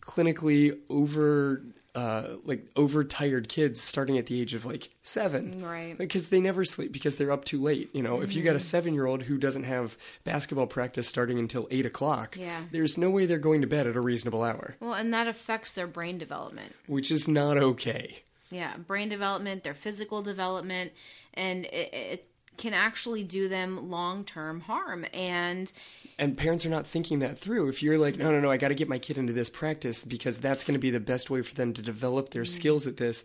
[0.00, 1.62] clinically over
[1.94, 5.96] uh, like overtired kids starting at the age of like seven Right.
[5.96, 7.88] because they never sleep because they're up too late.
[7.94, 8.46] You know, if you Mm-hmm.
[8.48, 12.62] got a seven year old who doesn't have basketball practice starting until eight o'clock, Yeah.
[12.72, 15.72] there's no way they're going to bed at a reasonable hour, Well, and that affects
[15.72, 16.74] their brain development.
[16.86, 18.22] which is not okay.
[18.50, 20.92] Yeah, brain development, their physical development,
[21.32, 25.06] and it, it can actually do them long term harm.
[25.12, 25.70] And
[26.18, 27.68] And parents are not thinking that through.
[27.68, 30.04] If you're like, no, no, no, I got to get my kid into this practice
[30.04, 32.56] because that's going to be the best way for them to develop their mm-hmm.
[32.56, 33.24] skills at this.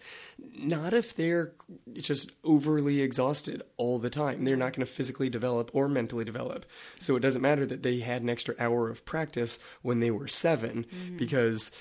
[0.58, 1.54] Not if they're
[1.94, 4.46] just overly exhausted all the time.
[4.46, 6.66] They're not going to physically develop or mentally develop.
[7.00, 10.28] So it doesn't matter that they had an extra hour of practice when they were
[10.28, 11.18] 7 mm-hmm.
[11.18, 11.72] because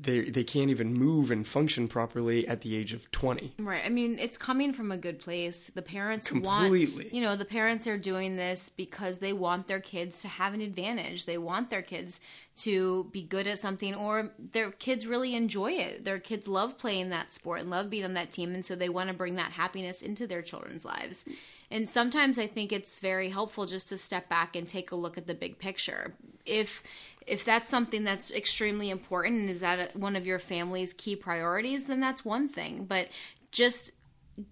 [0.00, 3.54] they they can't even move and function properly at the age of 20.
[3.58, 3.82] Right.
[3.84, 5.70] I mean, it's coming from a good place.
[5.74, 7.04] The parents Completely.
[7.04, 10.52] want, you know, the parents are doing this because they want their kids to have
[10.54, 11.26] an advantage.
[11.26, 12.20] They want their kids
[12.56, 16.04] to be good at something or their kids really enjoy it.
[16.04, 18.54] Their kids love playing that sport and love being on that team.
[18.54, 21.24] And so they want to bring that happiness into their children's lives.
[21.70, 25.16] And sometimes I think it's very helpful just to step back and take a look
[25.16, 26.14] at the big picture.
[26.44, 26.82] If
[27.26, 31.86] if that's something that's extremely important and is that one of your family's key priorities,
[31.86, 32.86] then that's one thing.
[32.86, 33.08] But
[33.52, 33.92] just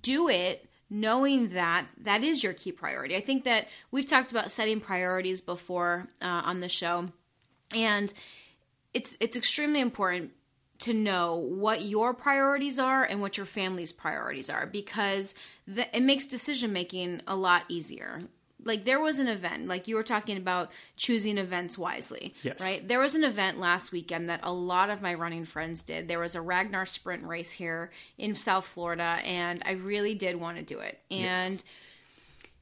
[0.03, 3.17] do it knowing that that is your key priority.
[3.17, 7.09] I think that we've talked about setting priorities before uh, on the show,
[7.75, 8.13] and
[8.95, 10.33] it's it's extremely important
[10.81, 15.35] to know what your priorities are and what your family's priorities are because
[15.67, 18.23] the, it makes decision making a lot easier.
[18.65, 22.61] Like there was an event, like you were talking about choosing events wisely, Yes.
[22.61, 22.87] right?
[22.87, 26.07] There was an event last weekend that a lot of my running friends did.
[26.07, 30.59] There was a Ragnar sprint race here in South Florida, and I really did want
[30.59, 31.01] to do it.
[31.11, 31.65] And Yes.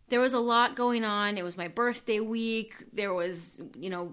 [0.09, 1.37] there was a lot going on.
[1.38, 2.75] It was my birthday week.
[2.92, 4.12] There was, you know,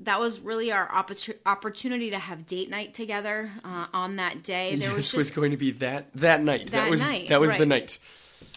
[0.00, 4.76] that was really our opportu- opportunity to have date night together uh, on that day.
[4.76, 6.66] There was this just was going to be that that night.
[6.70, 7.98] That, That was night, that was the night.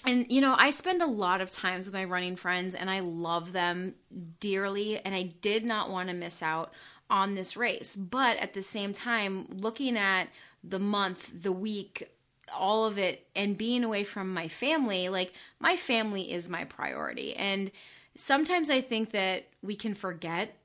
[0.06, 3.00] and you know i spend a lot of times with my running friends and i
[3.00, 3.94] love them
[4.40, 6.72] dearly and i did not want to miss out
[7.10, 10.28] on this race but at the same time looking at
[10.64, 12.10] the month the week
[12.54, 17.36] all of it and being away from my family like my family is my priority
[17.36, 17.72] and
[18.16, 20.56] sometimes i think that we can forget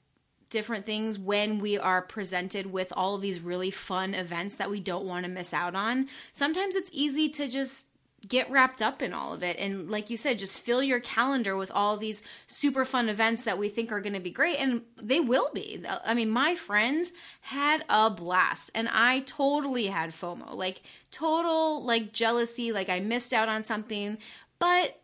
[0.51, 4.81] different things when we are presented with all of these really fun events that we
[4.81, 6.09] don't want to miss out on.
[6.33, 7.87] Sometimes it's easy to just
[8.27, 11.57] get wrapped up in all of it and like you said just fill your calendar
[11.57, 14.83] with all these super fun events that we think are going to be great and
[15.01, 20.53] they will be i mean my friends had a blast and i totally had fomo
[20.53, 20.83] like
[21.13, 24.19] total like jealousy like i missed out on something
[24.59, 25.01] but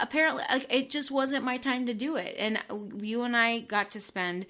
[0.00, 2.60] apparently like, it just wasn't my time to do it and
[3.00, 4.44] you and i got to spend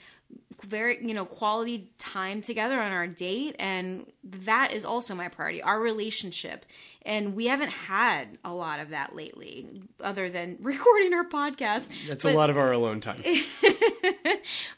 [0.64, 5.62] very you know quality time together on our date and that is also my priority
[5.62, 6.66] our relationship
[7.02, 9.66] and we haven't had a lot of that lately
[10.00, 13.22] other than recording our podcast That's But- a lot of our alone time.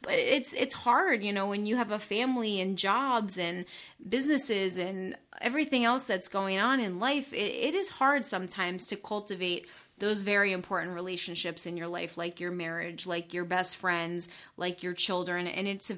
[0.02, 3.64] but it's it's hard you know when you have a family and jobs and
[4.08, 8.96] businesses and everything else that's going on in life it, it is hard sometimes to
[8.96, 9.66] cultivate
[10.02, 14.82] those very important relationships in your life like your marriage like your best friends like
[14.82, 15.46] your children.
[15.46, 15.96] And it's a,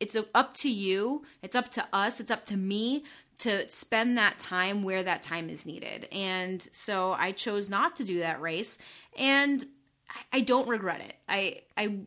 [0.00, 1.22] it's a, up to you.
[1.42, 2.18] It's up to us.
[2.18, 3.04] It's up to me
[3.38, 6.08] to spend that time where that time is needed.
[6.10, 8.78] And so i chose not to do that race.
[9.18, 9.66] And
[10.32, 11.14] I- don't regret it.
[11.28, 12.00] I I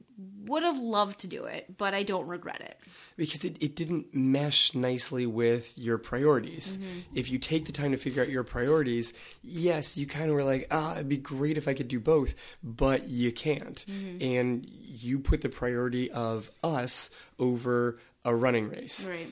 [0.45, 2.77] would have loved to do it, but I don't regret it.
[3.17, 6.77] because it, it didn't mesh nicely with your priorities.
[6.77, 6.99] Mm-hmm.
[7.15, 10.43] If you take the time to figure out your priorities, yes, you kind of were
[10.43, 13.85] like, ah, it'd be great if I could do both, but you can't.
[13.87, 14.23] Mm-hmm.
[14.23, 19.07] And you put the priority of us over a running race.
[19.09, 19.31] Right.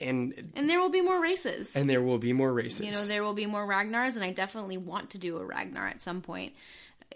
[0.00, 1.76] And And there will be more races.
[1.76, 2.86] and there will be more races.
[2.86, 5.86] you know, there will be more Ragnars, and I definitely want to do a Ragnar
[5.88, 6.54] at some point,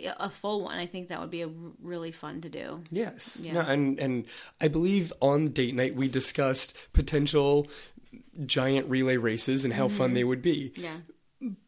[0.00, 0.76] a full one.
[0.78, 1.50] I think that would be a
[1.82, 2.82] really fun to do.
[2.90, 3.40] Yes.
[3.42, 3.52] Yeah.
[3.54, 4.24] No, and and
[4.60, 7.68] I believe on date night we discussed potential
[8.46, 10.14] giant relay races and how fun Mm-hmm.
[10.14, 10.72] they would be.
[10.76, 10.96] Yeah.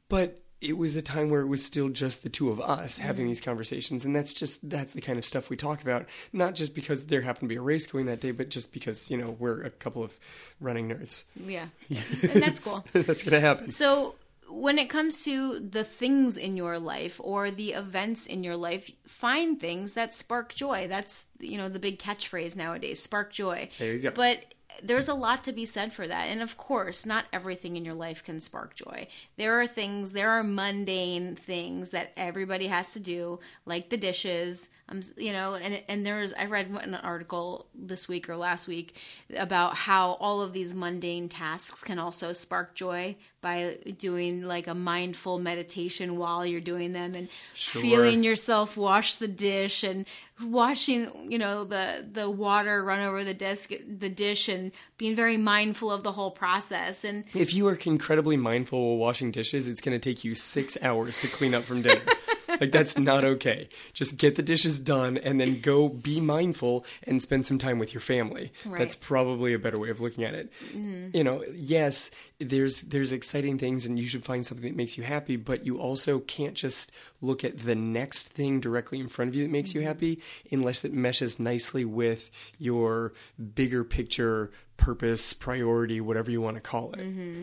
[0.08, 3.06] But it was a time where it was still just the two of us Mm-hmm.
[3.06, 6.54] having these conversations and that's just that's the kind of stuff we talk about not
[6.54, 9.18] just because there happened to be a race going that day but just because you
[9.18, 10.18] know we're a couple of
[10.60, 11.66] running nerds Yeah.
[11.90, 12.84] and that's cool.
[12.94, 14.14] that's gonna happen So,
[14.48, 18.90] when it comes to the things in your life or the events in your life,
[19.06, 20.86] find things that spark joy.
[20.88, 23.68] That's, you know, the big catchphrase nowadays spark joy.
[23.78, 24.10] There you go.
[24.10, 26.24] But there's a lot to be said for that.
[26.26, 29.08] And of course, not everything in your life can spark joy.
[29.36, 34.68] There are things, there are mundane things that everybody has to do, like the dishes.
[34.88, 38.94] Um, you know, and and there's I read an article this week or last week
[39.36, 44.74] about how all of these mundane tasks can also spark joy by doing like a
[44.74, 47.82] mindful meditation while you're doing them and Sure.
[47.82, 50.06] feeling yourself wash the dish and
[50.42, 55.36] watching you know the the water run over the desk the dish and being very
[55.36, 59.80] mindful of the whole process and if you are incredibly mindful while washing dishes it's
[59.80, 62.02] gonna take you six hours to clean up from dinner
[62.60, 63.68] like that's not okay.
[63.92, 67.94] Just get the dishes done and then go be mindful and spend some time with
[67.94, 68.52] your family.
[68.64, 68.78] Right.
[68.78, 70.52] that's probably a better way of looking at it.
[70.68, 71.16] Mm-hmm.
[71.16, 75.04] You know yes there's there's exciting things and you should find something that makes you
[75.04, 79.34] happy but you also can't just look at the next thing directly in front of
[79.34, 79.88] you that makes you mm-hmm.
[79.88, 83.14] happy unless it meshes nicely with your
[83.54, 87.42] bigger picture purpose priority whatever you want to call it mm-hmm.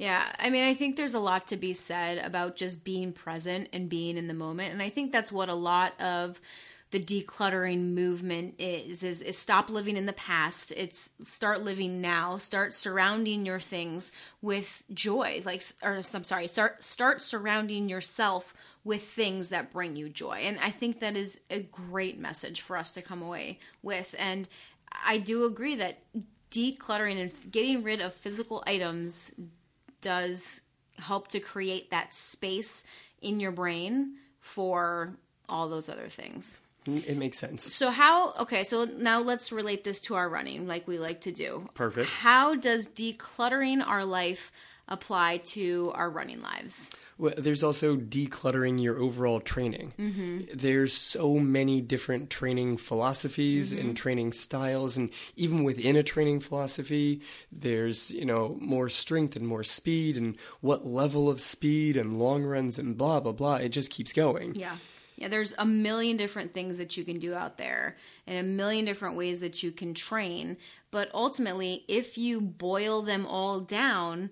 [0.00, 3.68] Yeah, I mean, I think there's a lot to be said about just being present
[3.70, 6.40] and being in the moment, and I think that's what a lot of
[6.90, 10.72] the decluttering movement is is is stop living in the past.
[10.74, 12.38] It's start living now.
[12.38, 14.10] Start surrounding your things
[14.40, 20.08] with joy like or i'm sorry start start surrounding yourself with things that bring you
[20.08, 24.14] joy and i think that is a great message for us to come away with
[24.18, 24.48] and
[25.04, 25.98] i do agree that
[26.50, 29.30] decluttering and getting rid of physical items
[30.00, 30.62] does
[30.98, 32.84] help to create that space
[33.22, 35.14] in your brain for
[35.48, 36.60] all those other things.
[36.86, 40.86] it makes sense So how okay, so now let's relate this to our running like
[40.86, 41.68] we like to do.
[41.74, 42.08] Perfect.
[42.08, 44.52] How does decluttering our life
[44.90, 46.90] apply to our running lives?
[47.18, 49.92] Well, there's also decluttering your overall training.
[49.98, 50.56] Mm-hmm.
[50.56, 53.88] There's so many different training philosophies mm-hmm.
[53.88, 57.20] and training styles, and even within a training philosophy,
[57.52, 62.42] there's you know more strength and more speed, and what level of speed and long
[62.42, 63.56] runs and blah blah blah.
[63.56, 64.54] It just keeps going.
[64.54, 64.76] Yeah.
[65.16, 68.86] Yeah, there's a million different things that you can do out there and a million
[68.86, 70.56] different ways that you can train.
[70.90, 74.30] But ultimately, if you boil them all down,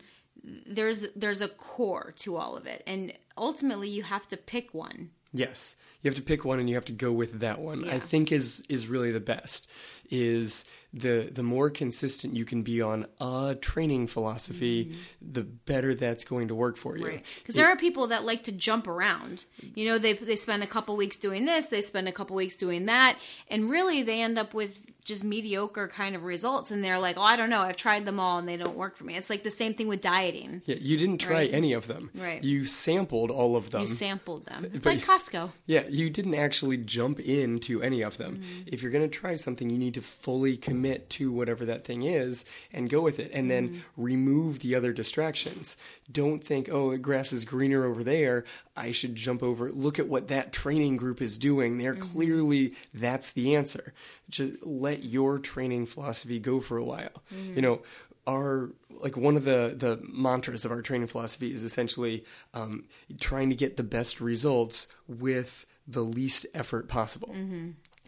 [0.66, 2.82] there's there's a core to all of it.
[2.86, 5.10] And ultimately you have to pick one.
[5.32, 7.86] Yes, you have to pick one and you have to go with that one.
[7.86, 9.68] I think is is really the best.
[10.10, 14.98] Is the the more consistent you can be on a training philosophy, mm-hmm.
[15.20, 17.06] the better that's going to work for you.
[17.06, 17.24] Right.
[17.40, 19.44] Because there are people that like to jump around.
[19.74, 22.56] You know, they they spend a couple weeks doing this, they spend a couple weeks
[22.56, 26.70] doing that, and really they end up with just mediocre kind of results.
[26.70, 27.62] And they're like, "Oh, I don't know.
[27.62, 29.88] I've tried them all and they don't work for me." It's like the same thing
[29.88, 30.62] with dieting.
[30.66, 31.50] Yeah, you didn't try Right.
[31.52, 32.10] any of them.
[32.14, 32.44] Right.
[32.44, 33.80] You sampled all of them.
[33.80, 34.64] You sampled them.
[34.66, 35.50] It's but- like Costco.
[35.66, 38.36] yeah, you didn't actually jump into any of them.
[38.36, 38.68] Mm-hmm.
[38.68, 42.02] If you're going to try something, you need to fully commit to whatever that thing
[42.02, 43.78] is and go with it and then Mm-hmm.
[44.02, 45.76] remove the other distractions.
[46.12, 48.44] Don't think, "Oh, the grass is greener over there.
[48.76, 49.70] I should jump over.
[49.72, 51.78] Look at what that training group is doing.
[51.78, 52.12] They're Mm-hmm.
[52.12, 53.94] clearly that's the answer."
[54.30, 57.22] Just let let your training philosophy go for a while.
[57.56, 57.82] You know,
[58.26, 62.84] our like one of the the mantras of our training philosophy is essentially um,
[63.20, 67.34] trying to get the best results with the least effort possible.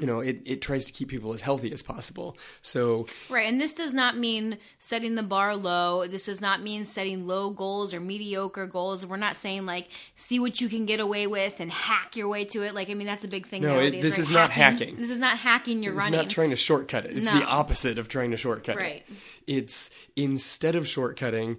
[0.00, 2.36] You know, it, it tries to keep people as healthy as possible.
[2.62, 6.06] So Right, and this does not mean setting the bar low.
[6.06, 9.04] This does not mean setting low goals or mediocre goals.
[9.04, 12.44] We're not saying like see what you can get away with and hack your way
[12.46, 12.74] to it.
[12.74, 14.18] Like I mean, that's a big thing No, it- this right?
[14.20, 14.96] is not hacking.
[14.96, 16.14] This is not hacking your running.
[16.14, 17.16] It's not trying to shortcut it.
[17.16, 17.38] It's No.
[17.38, 18.80] the opposite of trying to shortcut it.
[18.80, 19.02] Right.
[19.08, 19.16] it.
[19.46, 21.58] It's instead of shortcutting,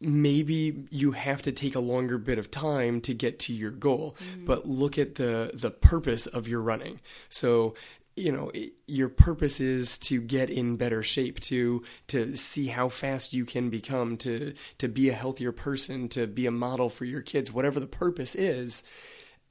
[0.00, 4.16] maybe you have to take a longer bit of time to get to your goal,
[4.18, 4.44] Mm-hmm.
[4.46, 7.00] but look at the the purpose of your running.
[7.28, 7.74] So
[8.16, 12.88] you know it, your purpose is to get in better shape to to see how
[12.88, 17.04] fast you can become to to be a healthier person to be a model for
[17.04, 18.82] your kids whatever the purpose is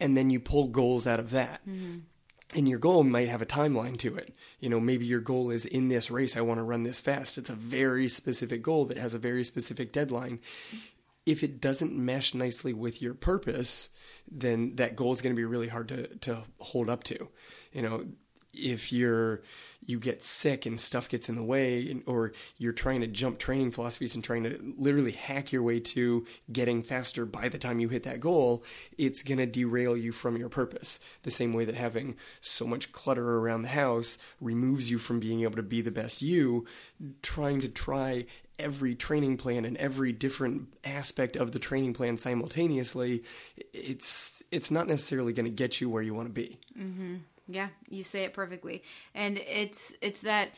[0.01, 1.61] and then you pull goals out of that
[2.55, 4.33] and your goal might have a timeline to it.
[4.59, 7.37] You know, maybe your goal is in this race, I want to run this fast.
[7.37, 10.39] It's a very specific goal that has a very specific deadline.
[11.25, 13.89] If it doesn't mesh nicely with your purpose,
[14.31, 17.27] then that goal is going to be really hard to, to hold up to.
[17.73, 18.05] You know,
[18.57, 19.41] if you're
[19.85, 23.71] you get sick and stuff gets in the way or you're trying to jump training
[23.71, 27.87] philosophies and trying to literally hack your way to getting faster by the time you
[27.87, 28.63] hit that goal
[28.97, 30.99] it's going to derail you from your purpose.
[31.23, 35.41] The same way that having so much clutter around the house removes you from being
[35.41, 36.65] able to be the best you
[37.21, 38.25] trying to try
[38.59, 43.23] every training plan and every different aspect of the training plan simultaneously
[43.71, 47.17] it's it's not necessarily going to get you where you want to be mm-hmm.
[47.47, 48.83] Yeah, you say it perfectly.
[49.15, 50.49] And it's it's that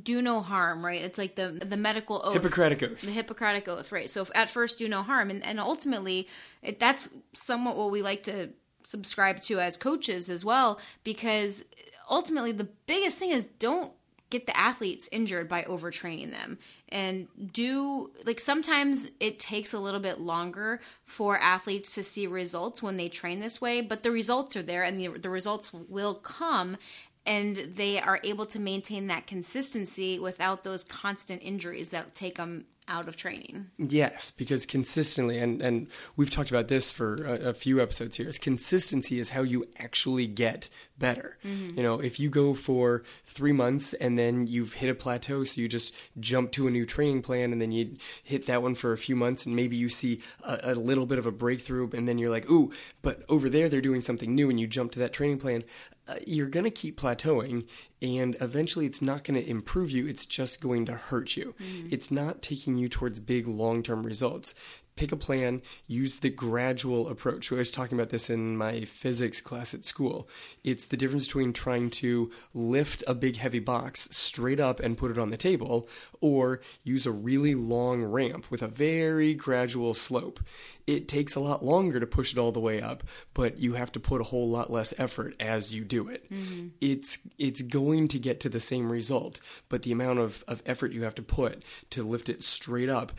[0.00, 1.02] do no harm, right?
[1.02, 2.34] It's like the the medical oath.
[2.34, 4.08] hippocratic oath the Hippocratic Oath, right?
[4.08, 6.28] So if at first do no harm, and, and ultimately
[6.62, 8.50] it, that's somewhat what we like to
[8.82, 11.64] subscribe to as coaches as well, because
[12.08, 13.92] ultimately the biggest thing is don't
[14.32, 20.00] get the athletes injured by overtraining them and do like sometimes it takes a little
[20.00, 24.56] bit longer for athletes to see results when they train this way but the results
[24.56, 26.76] are there and the, the results will come
[27.24, 32.64] and they are able to maintain that consistency without those constant injuries that take them
[32.88, 33.70] out of training.
[33.78, 38.28] Yes, because consistently, and, and we've talked about this for a, a few episodes here,
[38.28, 40.68] is consistency is how you actually get
[41.02, 41.36] better.
[41.76, 45.60] You know, if you go for three months and then you've hit a plateau, so
[45.60, 48.92] you just jump to a new training plan and then you hit that one for
[48.92, 52.08] a few months and maybe you see a, a little bit of a breakthrough and
[52.08, 52.70] then you're like, ooh,
[53.02, 55.64] but over there they're doing something new and you jump to that training plan,
[56.06, 57.66] uh, you're going to keep plateauing
[58.00, 61.54] and eventually it's not going to improve you it's just going to hurt you.
[61.90, 64.54] It's not taking you towards big long-term results
[64.96, 67.50] pick a plan use the gradual approach.
[67.50, 70.28] I was talking about this in my physics class at school.
[70.64, 75.10] It's the difference between trying to lift a big heavy box straight up and put
[75.10, 75.88] it on the table
[76.20, 80.40] or use a really long ramp with a very gradual slope.
[80.86, 83.92] It takes a lot longer to push it all the way up, but you have
[83.92, 86.30] to put a whole lot less effort as you do it.
[86.30, 86.68] Mm-hmm.
[86.80, 90.92] It's it's going to get to the same result, but the amount of, of effort
[90.92, 93.12] you have to put to lift it straight up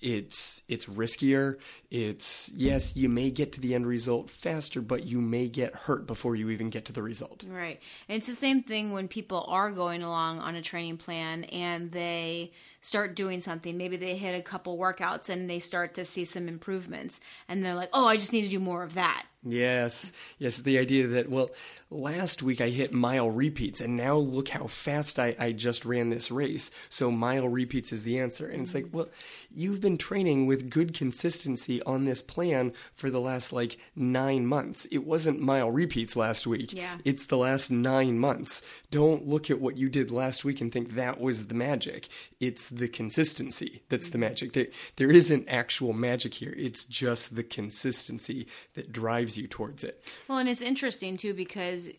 [0.00, 1.58] it's it's riskier.
[1.90, 6.06] It's yes, you may get to the end result faster, but you may get hurt
[6.06, 7.44] before you even get to the result.
[7.48, 7.80] Right.
[8.08, 11.90] And it's the same thing when people are going along on a training plan and
[11.92, 12.52] they
[12.88, 13.76] start doing something.
[13.76, 17.74] Maybe they hit a couple workouts and they start to see some improvements and they're
[17.74, 21.30] like, "Oh, I just need to do more of that." Yes, yes, the idea that,
[21.30, 21.50] well,
[21.90, 26.10] last week I hit mile repeats, and now look how fast I, I just ran
[26.10, 26.72] this race.
[26.88, 28.48] So mile repeats is the answer.
[28.48, 28.96] And it's like, mm-hmm.
[28.96, 29.08] well,
[29.54, 34.86] you've been training with good consistency on this plan for the last like nine months.
[34.90, 36.72] It wasn't mile repeats last week.
[36.72, 36.98] Yeah.
[37.04, 38.60] It's the last nine months.
[38.90, 42.08] Don't look at what you did last week and think that was the magic.
[42.40, 44.20] It's the consistency that's the mm-hmm.
[44.20, 44.52] magic.
[44.52, 46.54] There, there isn't actual magic here.
[46.56, 50.04] It's just the consistency that drives you towards it.
[50.28, 51.90] Well, and it's interesting too because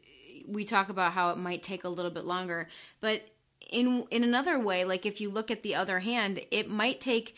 [0.48, 2.68] we talk about how it might take a little bit longer,
[3.02, 3.22] but
[3.70, 7.36] in in another way, like if you look at the other hand, it might take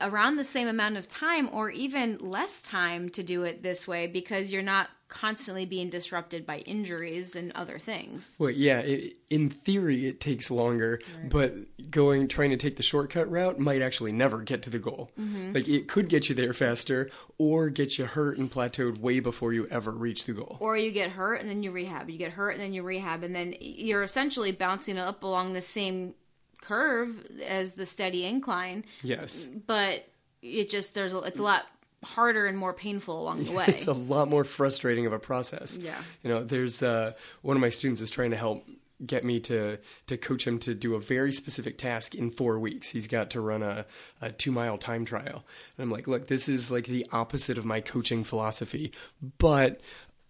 [0.00, 4.06] around the same amount of time or even less time to do it this way
[4.06, 8.34] because you're not constantly being disrupted by injuries and other things.
[8.38, 11.54] Well, yeah, it, in theory it takes longer, but
[11.90, 15.10] going trying to take the shortcut route might actually never get to the goal.
[15.20, 15.52] Mm-hmm.
[15.52, 19.52] Like it could get you there faster or get you hurt and plateaued way before
[19.52, 20.56] you ever reach the goal.
[20.60, 22.08] Or you get hurt and then you rehab.
[22.08, 25.62] You get hurt and then you rehab and then you're essentially bouncing up along the
[25.62, 26.14] same
[26.62, 29.44] curve as the steady incline, Yes.
[29.66, 30.04] but
[30.40, 31.64] it just there's a, it's a lot
[32.04, 33.64] harder and more painful along the way.
[33.68, 35.78] It's a lot more frustrating of a process.
[35.80, 36.00] Yeah.
[36.22, 37.12] You know, there's uh,
[37.42, 38.64] one of my students is trying to help
[39.04, 42.90] get me to to coach him to do a very specific task in four weeks.
[42.90, 43.84] He's got to run a,
[44.20, 45.44] a two mile time trial.
[45.76, 48.92] And I'm like, look, this is like the opposite of my coaching philosophy,
[49.38, 49.80] but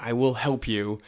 [0.00, 1.00] I will help you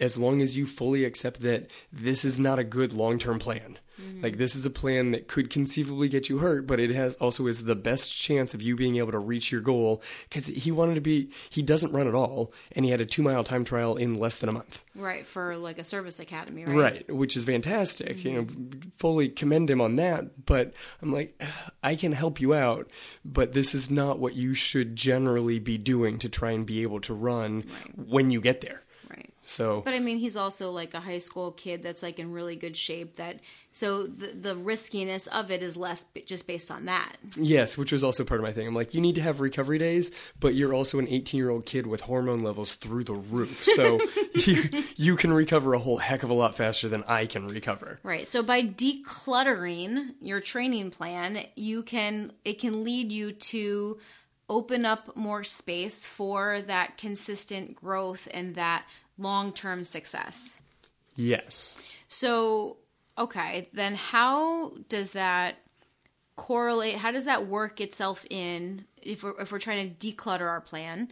[0.00, 3.78] as long as you fully accept that this is not a good long term plan.
[4.00, 4.22] Mm-hmm.
[4.22, 7.46] Like this is a plan that could conceivably get you hurt, but it has also
[7.46, 10.94] is the best chance of you being able to reach your goal because he wanted
[10.94, 11.30] to be.
[11.50, 14.36] He doesn't run at all, and he had a two mile time trial in less
[14.36, 14.84] than a month.
[14.94, 16.76] Right for like a service academy, right?
[16.76, 18.18] Right, which is fantastic.
[18.18, 18.28] Mm-hmm.
[18.28, 18.46] You know,
[18.96, 20.44] fully commend him on that.
[20.46, 21.42] But I'm like,
[21.82, 22.90] I can help you out,
[23.24, 27.00] but this is not what you should generally be doing to try and be able
[27.00, 28.08] to run right.
[28.08, 28.82] when you get there.
[29.48, 32.54] So, but I mean, he's also like a high school kid that's like in really
[32.54, 33.16] good shape.
[33.16, 33.40] That
[33.72, 37.16] so the the riskiness of it is less just based on that.
[37.34, 38.66] Yes, which was also part of my thing.
[38.68, 41.64] I'm like, you need to have recovery days, but you're also an 18 year old
[41.64, 43.98] kid with hormone levels through the roof, so
[44.34, 48.00] you you can recover a whole heck of a lot faster than I can recover.
[48.02, 48.28] Right.
[48.28, 53.98] So by decluttering your training plan, you can it can lead you to
[54.50, 58.84] open up more space for that consistent growth and that
[59.18, 60.58] long term success.
[61.16, 61.76] Yes.
[62.08, 62.76] So,
[63.18, 65.56] okay, then how does that
[66.36, 66.96] correlate?
[66.96, 71.08] How does that work itself in if we're, if we're trying to declutter our plan?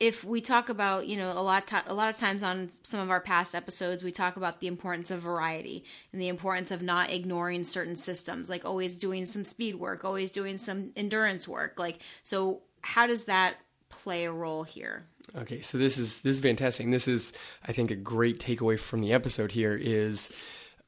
[0.00, 2.98] If we talk about, you know, a lot to, a lot of times on some
[2.98, 6.82] of our past episodes, we talk about the importance of variety and the importance of
[6.82, 11.78] not ignoring certain systems, like always doing some speed work, always doing some endurance work.
[11.78, 13.54] Like, so how does that
[14.02, 15.06] play a role here?
[15.36, 16.90] Okay, so this is this is fantastic.
[16.90, 17.32] This is,
[17.66, 20.30] I think, a great takeaway from the episode here is,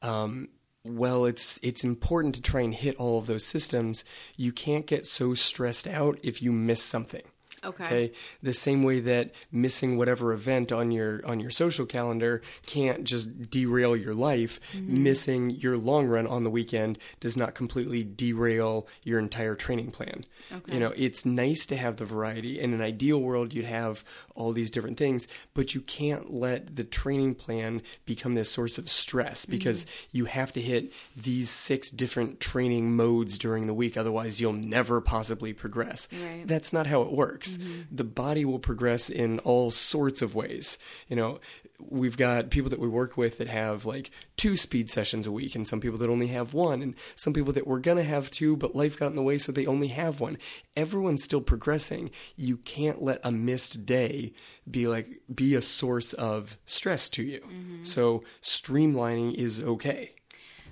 [0.03, 0.49] um,
[0.85, 4.05] well, it's it's important to try and hit all of those systems.
[4.37, 7.23] You can't get so stressed out if you miss something.
[7.67, 7.85] Okay.
[7.85, 8.13] okay.
[8.43, 13.51] The same way that missing whatever event on your on your social calendar can't just
[13.51, 15.03] derail your life, mm-hmm.
[15.03, 20.25] missing your long run on the weekend does not completely derail your entire training plan.
[20.53, 20.75] Okay.
[20.75, 22.61] You know, it's nice to have the variety.
[22.61, 24.05] In an ideal world, you'd have
[24.35, 28.89] all these different things, but you can't let the training plan become this source of
[28.89, 29.53] stress mm-hmm.
[29.53, 30.17] because mm-hmm.
[30.19, 35.01] you have to hit these six different training modes during the week otherwise you'll never
[35.01, 36.09] possibly progress.
[36.13, 36.47] Right.
[36.47, 37.95] That's not how it works mm-hmm.
[37.95, 40.79] the body will progress in all sorts of ways.
[41.09, 41.41] You know,
[41.81, 45.55] we've got people that we work with that have like two speed sessions a week,
[45.55, 48.57] and some people that only have one, and some people that were gonna have two,
[48.57, 50.39] but life got in the way, so they only have one.
[50.77, 52.11] Everyone's still progressing.
[52.37, 54.33] You can't let a missed day
[54.71, 57.41] be like be a source of stress to you.
[57.41, 57.85] Mm-hmm.
[57.85, 60.15] So streamlining is okay.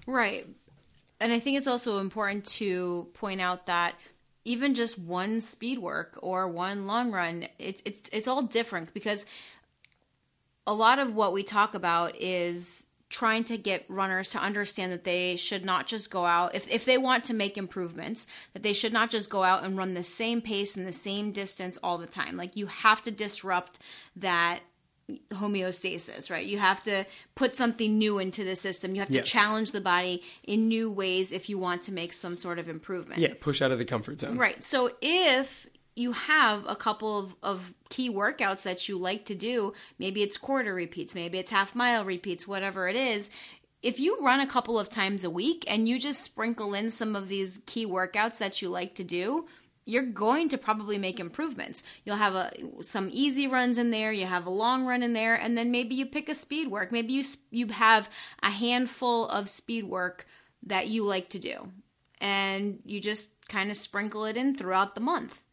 [0.07, 0.47] Right.
[1.20, 3.95] And I think it's also important to point out that
[4.45, 9.26] even just one speed work or one long run, it's it's it's all different because
[10.66, 15.05] a lot of what we talk about is trying to get runners to understand that
[15.05, 18.72] they should not just go out if, if they want to make improvements that they
[18.72, 21.97] should not just go out and run the same pace and the same distance all
[21.97, 22.36] the time.
[22.36, 23.78] Like you have to disrupt
[24.16, 24.61] that
[25.30, 26.46] homeostasis, right?
[26.46, 28.94] You have to put something new into the system.
[28.94, 29.28] You have to yes.
[29.28, 33.20] challenge the body in new ways if you want to make some sort of improvement.
[33.20, 34.38] Yeah, push out of the comfort zone.
[34.38, 34.62] Right.
[34.62, 39.74] So if you have a couple of, of key workouts that you like to do,
[39.98, 43.30] maybe it's quarter repeats, maybe it's half mile repeats, whatever it is,
[43.82, 47.14] if you run a couple of times a week and you just sprinkle in some
[47.14, 49.46] of these key workouts that you like to do,
[49.87, 51.82] you're going to probably make improvements.
[52.05, 55.35] You'll have a some easy runs in there, you have a long run in there,
[55.35, 56.91] and then maybe you pick a speed work.
[56.91, 58.09] Maybe you you have
[58.43, 60.26] a handful of speed work
[60.62, 61.68] that you like to do,
[62.18, 65.43] and you just kind of sprinkle it in throughout the month.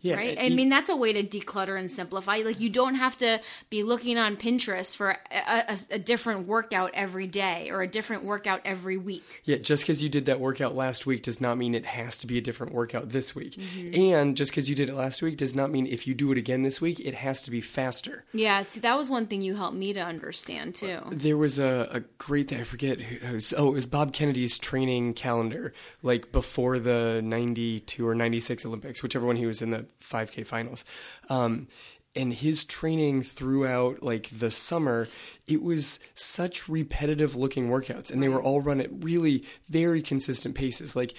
[0.00, 0.38] Yeah, right.
[0.40, 2.36] I mean, that's a way to declutter and simplify.
[2.44, 6.92] Like, you don't have to be looking on Pinterest for a, a, a different workout
[6.94, 9.42] every day or a different workout every week.
[9.44, 12.28] Yeah, just because you did that workout last week does not mean it has to
[12.28, 13.56] be a different workout this week.
[13.56, 14.00] Mm-hmm.
[14.00, 16.38] And just because you did it last week does not mean if you do it
[16.38, 18.24] again this week, it has to be faster.
[18.32, 20.98] Yeah, see, that was one thing you helped me to understand too.
[21.10, 25.14] There was a, a great, I forget who was, oh, it was Bob Kennedy's training
[25.14, 25.72] calendar,
[26.04, 30.84] like before the 92 or 96 Olympics, whichever one he was in the 5K finals.
[31.28, 31.68] Um,
[32.16, 35.08] and his training throughout like the summer
[35.46, 40.54] it was such repetitive looking workouts and they were all run at really very consistent
[40.54, 41.14] paces like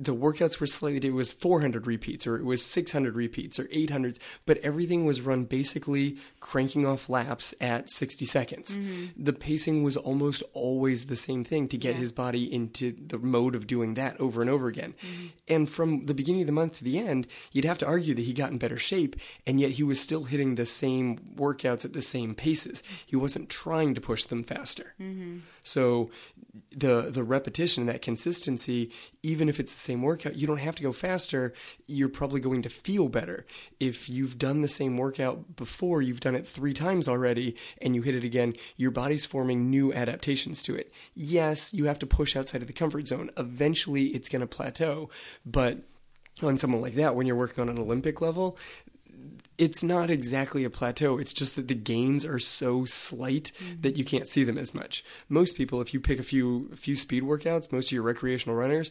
[0.00, 4.18] the workouts were slightly it was 400 repeats or it was 600 repeats or 800
[4.46, 8.78] but everything was run basically cranking off laps at 60 seconds.
[8.78, 9.22] Mm-hmm.
[9.22, 12.00] The pacing was almost always the same thing to get Yeah.
[12.00, 14.94] his body into the mode of doing that over and over again.
[15.02, 15.26] Mm-hmm.
[15.48, 18.22] And from the beginning of the month to the end you'd have to argue that
[18.22, 21.92] he got in better shape and yet he was still hitting the same workouts at
[21.92, 22.82] the same paces.
[23.04, 25.40] He wasn't trying to push them faster mm-hmm.
[25.62, 26.10] So
[26.70, 28.90] the the repetition, that consistency,
[29.22, 31.52] even if it's the same workout, you don't have to go faster.
[31.86, 33.46] You're probably going to feel better.
[33.78, 38.02] If you've done the same workout before, you've done it three times already, and you
[38.02, 40.92] hit it again, your body's forming new adaptations to it.
[41.14, 43.30] Yes, you have to push outside of the comfort zone.
[43.36, 45.10] Eventually, it's going to plateau,
[45.44, 45.78] but
[46.42, 48.56] on someone like that, when you're working on an Olympic level,
[49.60, 51.18] it's not exactly a plateau.
[51.18, 53.82] It's just that the gains are so slight mm-hmm.
[53.82, 55.04] that you can't see them as much.
[55.28, 58.56] Most people, if you pick a few a few speed workouts, most of your recreational
[58.56, 58.90] runners,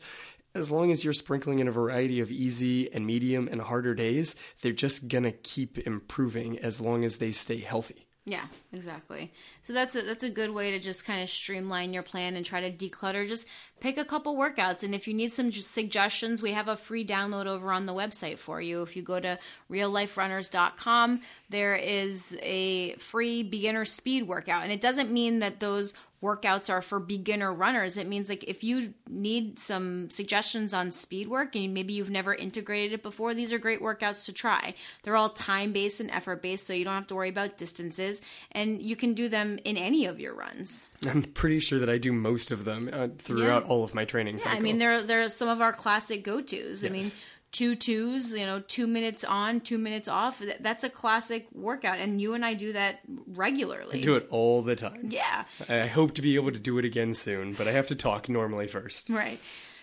[0.54, 4.36] as long as you're sprinkling in a variety of easy and medium and harder days,
[4.62, 8.06] they're just gonna keep improving as long as they stay healthy.
[8.26, 9.32] Yeah, exactly.
[9.62, 12.46] So that's a that's a good way to just kind of streamline your plan and
[12.46, 13.28] try to declutter.
[13.28, 13.48] Just
[13.80, 17.46] pick a couple workouts, and if you need some suggestions, we have a free download
[17.46, 18.82] over on the website for you.
[18.82, 19.40] If you go to
[19.72, 26.70] realliferunners.com, there is a free beginner speed workout, and it doesn't mean that those workouts
[26.70, 27.98] are for beginner runners.
[27.98, 32.34] It means like if you need some suggestions on speed work and maybe you've never
[32.34, 34.76] integrated it before, these are great workouts to try.
[35.04, 38.22] They're all time based and effort based, so you don't have to worry about distances
[38.68, 40.88] you can do them in any of your runs.
[41.08, 44.36] I'm pretty sure that I do most of them uh, throughout all of my training
[44.36, 44.58] Yeah, cycle.
[44.58, 46.84] I mean, they're, they're some of our classic go tos.
[46.84, 47.06] I mean,
[47.52, 50.40] two twos, you know, two minutes on, two minutes off.
[50.40, 52.00] Th- That's a classic workout.
[52.00, 54.02] And you and I do that regularly.
[54.02, 55.08] I do it all the time.
[55.10, 55.46] Yeah.
[55.68, 58.30] I hope to be able to do it again soon, but I have to talk
[58.30, 59.10] normally first.
[59.10, 59.40] Right.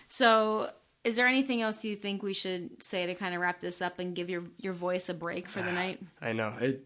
[0.07, 0.69] So,
[1.07, 3.97] is there anything else you think we should say to kind of wrap this up
[3.97, 6.01] and give your your voice a break for the night?
[6.21, 6.53] I know.
[6.59, 6.79] I,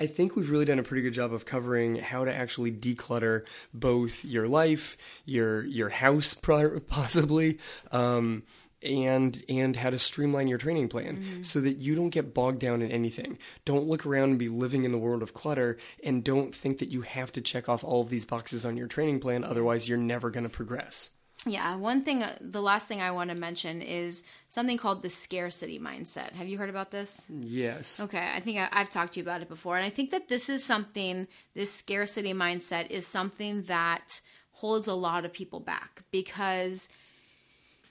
[0.00, 3.44] I think we've really done a pretty good job of covering how to actually declutter
[3.72, 6.34] both your life, your your house,
[6.88, 7.58] possibly,
[7.92, 8.42] um,
[8.82, 12.82] and and how to streamline your training plan so that you don't get bogged down
[12.82, 13.38] in anything.
[13.64, 16.90] Don't look around and be living in the world of clutter, and don't think that
[16.90, 19.44] you have to check off all of these boxes on your training plan.
[19.44, 21.10] Otherwise, you're never going to progress.
[21.46, 25.08] Yeah, one thing, uh, the last thing I want to mention is something called the
[25.08, 26.32] scarcity mindset.
[26.32, 27.28] Have you heard about this?
[27.30, 28.00] Yes.
[28.00, 30.28] Okay, I think I, I've talked to you about it before, and I think that
[30.28, 34.20] this is something, this scarcity mindset is something that
[34.52, 36.88] holds a lot of people back because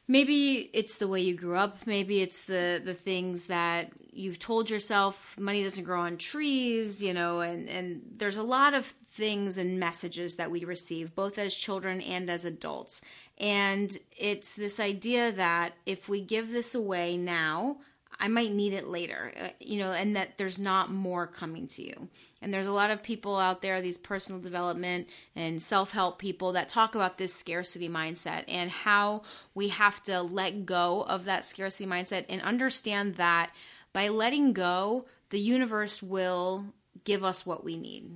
[0.08, 4.70] maybe it's the way you grew up, maybe it's the the things that you've told
[4.70, 9.58] yourself money doesn't grow on trees, you know, and and there's a lot of things
[9.58, 13.02] and messages that we receive both as children and as adults.
[13.38, 17.78] And it's this idea that if we give this away now,
[18.20, 21.84] I might need it later, uh, you know, and that there's not more coming to
[21.84, 22.08] you.
[22.42, 26.54] And there's a lot of people out there, these personal development and self help people
[26.54, 31.46] that talk about this scarcity mindset and how we have to let go of that
[31.46, 33.52] scarcity mindset and understand that
[33.94, 36.66] by letting go, the universe will
[37.04, 38.12] give us what we need.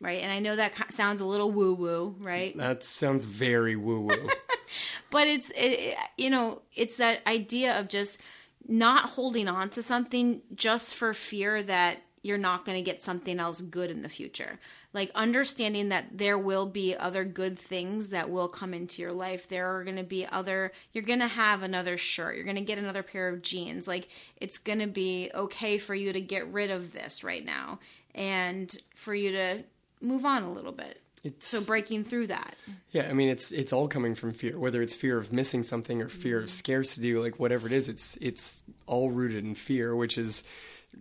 [0.00, 0.22] Right.
[0.22, 2.54] And I know that sounds a little woo woo, right?
[2.56, 4.28] That sounds very woo woo.
[5.10, 8.20] but it's it, you know it's that idea of just
[8.68, 13.38] not holding on to something just for fear that you're not going to get something
[13.38, 14.58] else good in the future
[14.92, 19.48] like understanding that there will be other good things that will come into your life
[19.48, 22.62] there are going to be other you're going to have another shirt you're going to
[22.62, 26.52] get another pair of jeans like it's going to be okay for you to get
[26.52, 27.78] rid of this right now
[28.14, 29.62] and for you to
[30.06, 31.00] move on a little bit.
[31.24, 32.54] It's so breaking through that.
[32.92, 36.00] Yeah, I mean it's it's all coming from fear, whether it's fear of missing something
[36.00, 36.50] or fear of mm-hmm.
[36.50, 40.44] scarcity, like whatever it is, it's it's all rooted in fear, which is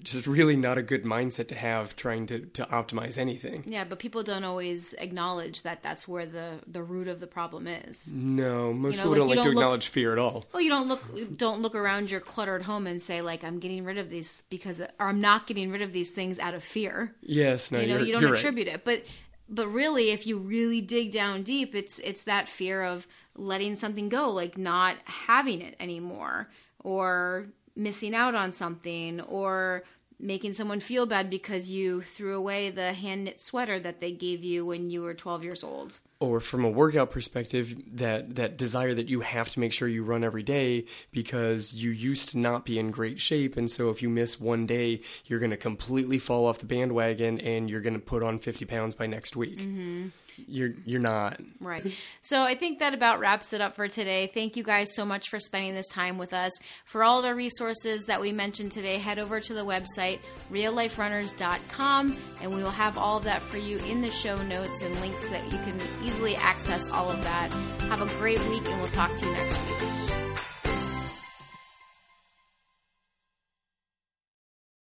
[0.04, 3.64] just really not a good mindset to have trying to, to optimize anything.
[3.66, 7.66] Yeah, but people don't always acknowledge that that's where the the root of the problem
[7.68, 8.12] is.
[8.14, 10.46] No, most You know, people like, don't like to don't look- acknowledge fear at all.
[10.54, 13.84] Well, you don't look don't look around your cluttered home and say like I'm getting
[13.84, 17.16] rid of these because or I'm not getting rid of these things out of fear.
[17.22, 18.40] Yes, no, You know, you don't you're right.
[18.40, 19.04] attribute it, but
[19.48, 24.10] but really, if you really dig down deep, it's it's that fear of letting something
[24.10, 29.84] go, like not having it anymore, or missing out on something, or
[30.20, 34.44] making someone feel bad because you threw away the hand knit sweater that they gave
[34.44, 36.00] you when you were 12 years old.
[36.22, 40.02] or from a workout perspective that that desire that you have to make sure you
[40.04, 43.58] run every day because you used to not be in great shape.
[43.58, 47.40] And so if you miss one day you're going to completely fall off the bandwagon
[47.42, 50.08] and you're going to put on 50 pounds by next week mm-hmm.
[50.48, 51.40] You're you're not.
[51.60, 51.94] Right.
[52.22, 54.32] So I think that about wraps it up for today.
[54.34, 56.52] Thank you guys so much for spending this time with us.
[56.86, 60.20] For all the resources that we mentioned today, head over to the website
[60.52, 64.96] realliferunners.com and we will have all of that for you in the show notes and
[65.02, 67.52] links that you can easily access all of that.
[67.90, 70.25] Have a great week and we'll talk to you next week.